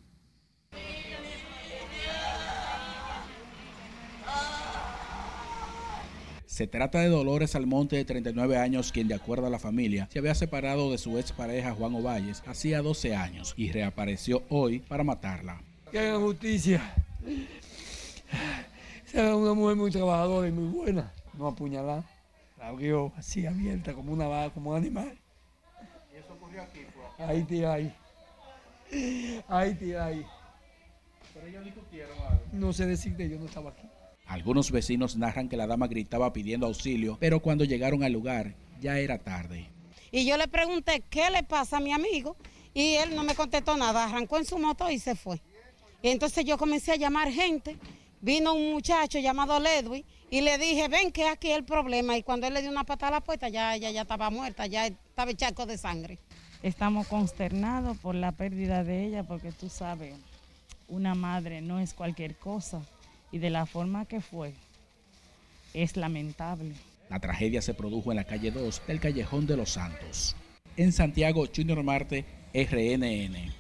[6.59, 10.19] Se trata de Dolores Almonte, de 39 años, quien de acuerdo a la familia se
[10.19, 15.63] había separado de su expareja Juan Ovalles hacía 12 años y reapareció hoy para matarla.
[15.93, 16.83] Que hagan justicia.
[19.05, 21.13] Sea una mujer muy trabajadora y muy buena.
[21.35, 22.03] No apuñalar.
[22.59, 25.17] La abrió así abierta como una vaca, como un animal.
[26.13, 26.81] ¿Y eso ocurrió aquí?
[27.19, 27.95] Ahí tira ahí.
[29.47, 30.27] Ahí tira ahí.
[31.35, 32.43] Pero ellos discutieron algo.
[32.51, 33.87] No sé decirte, yo no estaba aquí.
[34.29, 38.99] Algunos vecinos narran que la dama gritaba pidiendo auxilio, pero cuando llegaron al lugar ya
[38.99, 39.71] era tarde.
[40.13, 42.37] Y yo le pregunté qué le pasa a mi amigo
[42.75, 45.41] y él no me contestó nada, arrancó en su moto y se fue.
[46.03, 47.79] Y entonces yo comencé a llamar gente,
[48.21, 52.19] vino un muchacho llamado Ledwin y le dije, ven que aquí el problema.
[52.19, 54.67] Y cuando él le dio una patada a la puerta, ya ella ya estaba muerta,
[54.67, 56.19] ya estaba el charco de sangre.
[56.63, 60.15] Estamos consternados por la pérdida de ella porque tú sabes,
[60.87, 62.83] una madre no es cualquier cosa
[63.33, 64.55] y de la forma que fue
[65.75, 66.75] es lamentable.
[67.11, 70.37] La tragedia se produjo en la calle 2 del Callejón de los Santos.
[70.77, 73.53] En Santiago, Junior Marte, RNN.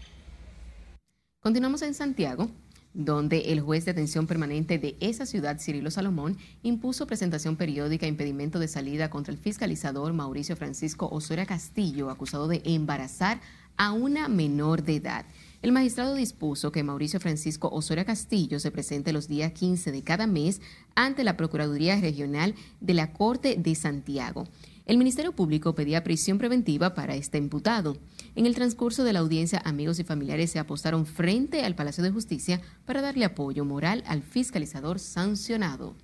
[1.40, 2.50] Continuamos en Santiago,
[2.94, 8.08] donde el juez de atención permanente de esa ciudad, Cirilo Salomón, impuso presentación periódica e
[8.08, 13.40] impedimento de salida contra el fiscalizador Mauricio Francisco Osoria Castillo, acusado de embarazar
[13.76, 15.26] a una menor de edad.
[15.60, 20.28] El magistrado dispuso que Mauricio Francisco Osoria Castillo se presente los días 15 de cada
[20.28, 20.60] mes
[20.94, 24.44] ante la Procuraduría Regional de la Corte de Santiago.
[24.86, 27.96] El Ministerio Público pedía prisión preventiva para este imputado.
[28.36, 32.12] En el transcurso de la audiencia, amigos y familiares se apostaron frente al Palacio de
[32.12, 35.96] Justicia para darle apoyo moral al fiscalizador sancionado.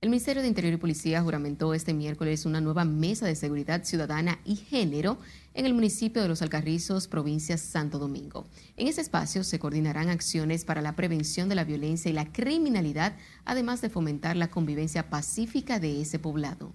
[0.00, 4.38] El Ministerio de Interior y Policía juramentó este miércoles una nueva mesa de seguridad ciudadana
[4.44, 5.18] y género
[5.54, 8.48] en el municipio de Los Alcarrizos, provincia Santo Domingo.
[8.76, 13.16] En ese espacio se coordinarán acciones para la prevención de la violencia y la criminalidad,
[13.44, 16.74] además de fomentar la convivencia pacífica de ese poblado.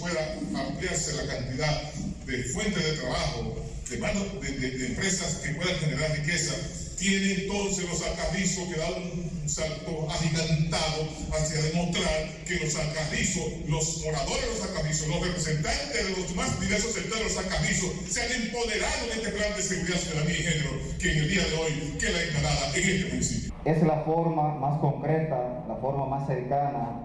[0.00, 0.38] Pueda
[0.68, 1.92] ampliarse la cantidad
[2.26, 3.56] de fuentes de trabajo,
[3.90, 3.98] de,
[4.40, 6.54] de, de- de empresas que puedan generar riqueza,
[6.96, 8.94] tiene entonces los alcarrizos que dan
[9.42, 15.92] un salto agigantado hacia demostrar que los alcarrizos, los moradores de los alcarrizos, los representantes
[16.06, 19.62] de los más diversos sectores de los alcarrizos, se han empoderado en este plan de
[19.62, 23.54] seguridad ciudadanía y género que en el día de hoy queda instalada en este municipio.
[23.64, 27.00] Es la forma más concreta, la forma más cercana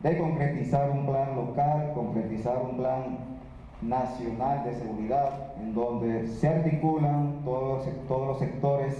[0.00, 3.31] de concretizar un plan local, concretizar un plan
[3.82, 8.94] nacional de seguridad, en donde se articulan todos, los sectores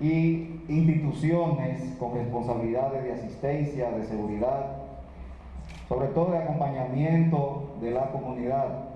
[0.00, 4.76] y instituciones con responsabilidades de asistencia, de seguridad,
[5.88, 8.90] sobre todo de acompañamiento de la comunidad.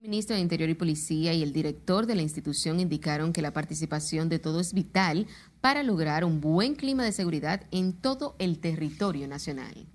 [0.00, 3.52] El ministro de Interior y Policía y el director de la institución indicaron que la
[3.52, 5.28] participación de todo es vital
[5.60, 9.86] para lograr un buen clima de seguridad en todo el territorio nacional.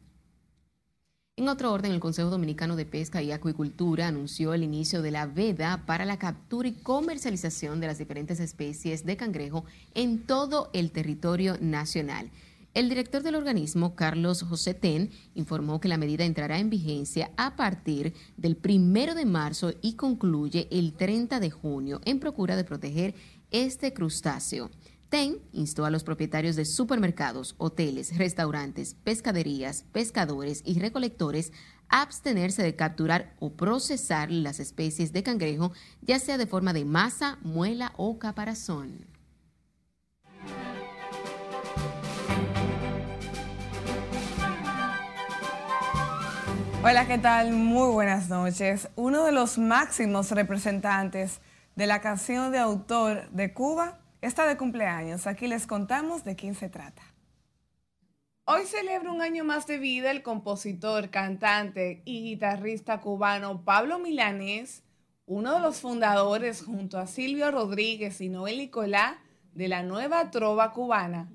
[1.40, 5.28] En otro orden, el Consejo Dominicano de Pesca y Acuicultura anunció el inicio de la
[5.28, 9.64] veda para la captura y comercialización de las diferentes especies de cangrejo
[9.94, 12.32] en todo el territorio nacional.
[12.74, 17.56] El director del organismo, Carlos José Ten, informó que la medida entrará en vigencia a
[17.56, 23.14] partir del primero de marzo y concluye el 30 de junio en procura de proteger
[23.52, 24.72] este crustáceo.
[25.10, 31.54] TEN instó a los propietarios de supermercados, hoteles, restaurantes, pescaderías, pescadores y recolectores
[31.88, 36.84] a abstenerse de capturar o procesar las especies de cangrejo, ya sea de forma de
[36.84, 39.06] masa, muela o caparazón.
[46.84, 47.54] Hola, ¿qué tal?
[47.54, 48.90] Muy buenas noches.
[48.98, 51.40] Uno de los máximos representantes
[51.78, 55.28] de la canción de autor de Cuba está de cumpleaños.
[55.28, 57.04] Aquí les contamos de quién se trata.
[58.46, 64.84] Hoy celebra un año más de vida el compositor, cantante y guitarrista cubano Pablo Milanés,
[65.26, 69.20] uno de los fundadores junto a Silvio Rodríguez y Noel Nicolá
[69.54, 71.30] de la nueva trova cubana,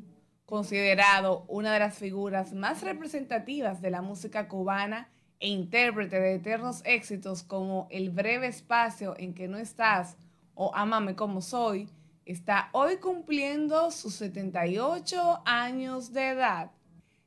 [0.46, 6.80] considerado una de las figuras más representativas de la música cubana e intérprete de eternos
[6.86, 10.16] éxitos como El breve espacio en que no estás
[10.54, 11.90] o Ámame como soy,
[12.24, 16.70] está hoy cumpliendo sus 78 años de edad.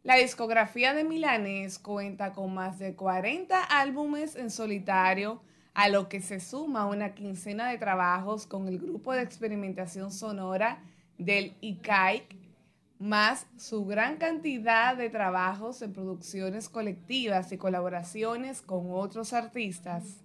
[0.03, 5.41] La discografía de Milanés cuenta con más de 40 álbumes en solitario,
[5.73, 10.81] a lo que se suma una quincena de trabajos con el grupo de experimentación sonora
[11.17, 12.37] del ICAIC,
[12.97, 20.23] más su gran cantidad de trabajos en producciones colectivas y colaboraciones con otros artistas.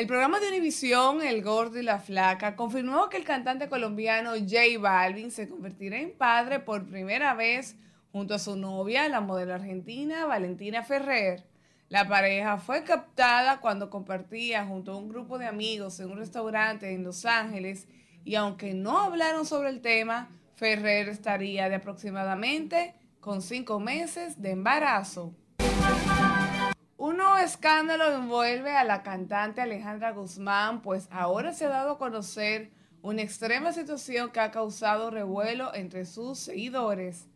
[0.00, 4.78] El programa de Univisión, El Gordo y la Flaca, confirmó que el cantante colombiano J
[4.80, 7.76] Balvin se convertirá en padre por primera vez
[8.10, 11.44] junto a su novia, la modelo argentina Valentina Ferrer.
[11.90, 16.94] La pareja fue captada cuando compartía junto a un grupo de amigos en un restaurante
[16.94, 17.86] en Los Ángeles
[18.24, 24.52] y aunque no hablaron sobre el tema, Ferrer estaría de aproximadamente con cinco meses de
[24.52, 25.34] embarazo.
[27.20, 31.98] Un nuevo escándalo envuelve a la cantante Alejandra Guzmán, pues ahora se ha dado a
[31.98, 32.70] conocer
[33.02, 37.26] una extrema situación que ha causado revuelo entre sus seguidores.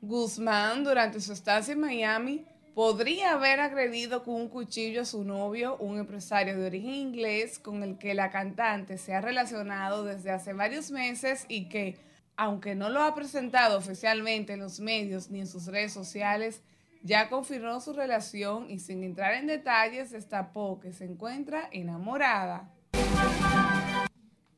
[0.00, 2.44] Guzmán, durante su estancia en Miami,
[2.76, 7.82] podría haber agredido con un cuchillo a su novio, un empresario de origen inglés con
[7.82, 11.98] el que la cantante se ha relacionado desde hace varios meses y que,
[12.36, 16.62] aunque no lo ha presentado oficialmente en los medios ni en sus redes sociales,
[17.04, 22.72] ya confirmó su relación y sin entrar en detalles destapó que se encuentra enamorada.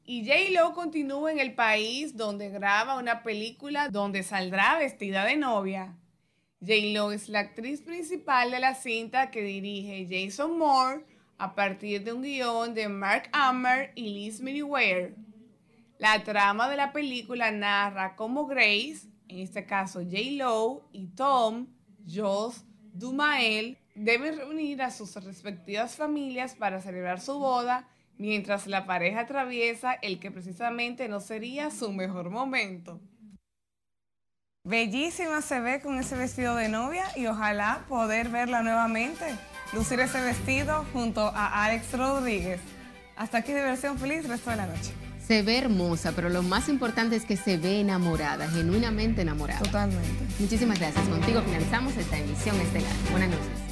[0.04, 5.96] Y J-Lo continúa en el país donde graba una película donde saldrá vestida de novia.
[6.60, 11.04] J-Lo es la actriz principal de la cinta que dirige Jason Moore
[11.38, 15.16] a partir de un guion de Mark Hammer y Liz Meriwether.
[15.98, 21.75] La trama de la película narra cómo Grace, en este caso J-Lo, y Tom
[22.06, 27.88] Jos Dumael deben reunir a sus respectivas familias para celebrar su boda,
[28.18, 33.00] mientras la pareja atraviesa el que precisamente no sería su mejor momento.
[34.64, 39.24] Bellísima se ve con ese vestido de novia y ojalá poder verla nuevamente,
[39.72, 42.60] lucir ese vestido junto a Alex Rodríguez.
[43.16, 45.05] Hasta aquí diversión feliz, resto de la noche.
[45.26, 49.60] Se ve hermosa, pero lo más importante es que se ve enamorada, genuinamente enamorada.
[49.60, 50.24] Totalmente.
[50.38, 51.08] Muchísimas gracias.
[51.08, 52.92] Contigo finalizamos esta emisión estelar.
[53.10, 53.65] Buenas noches.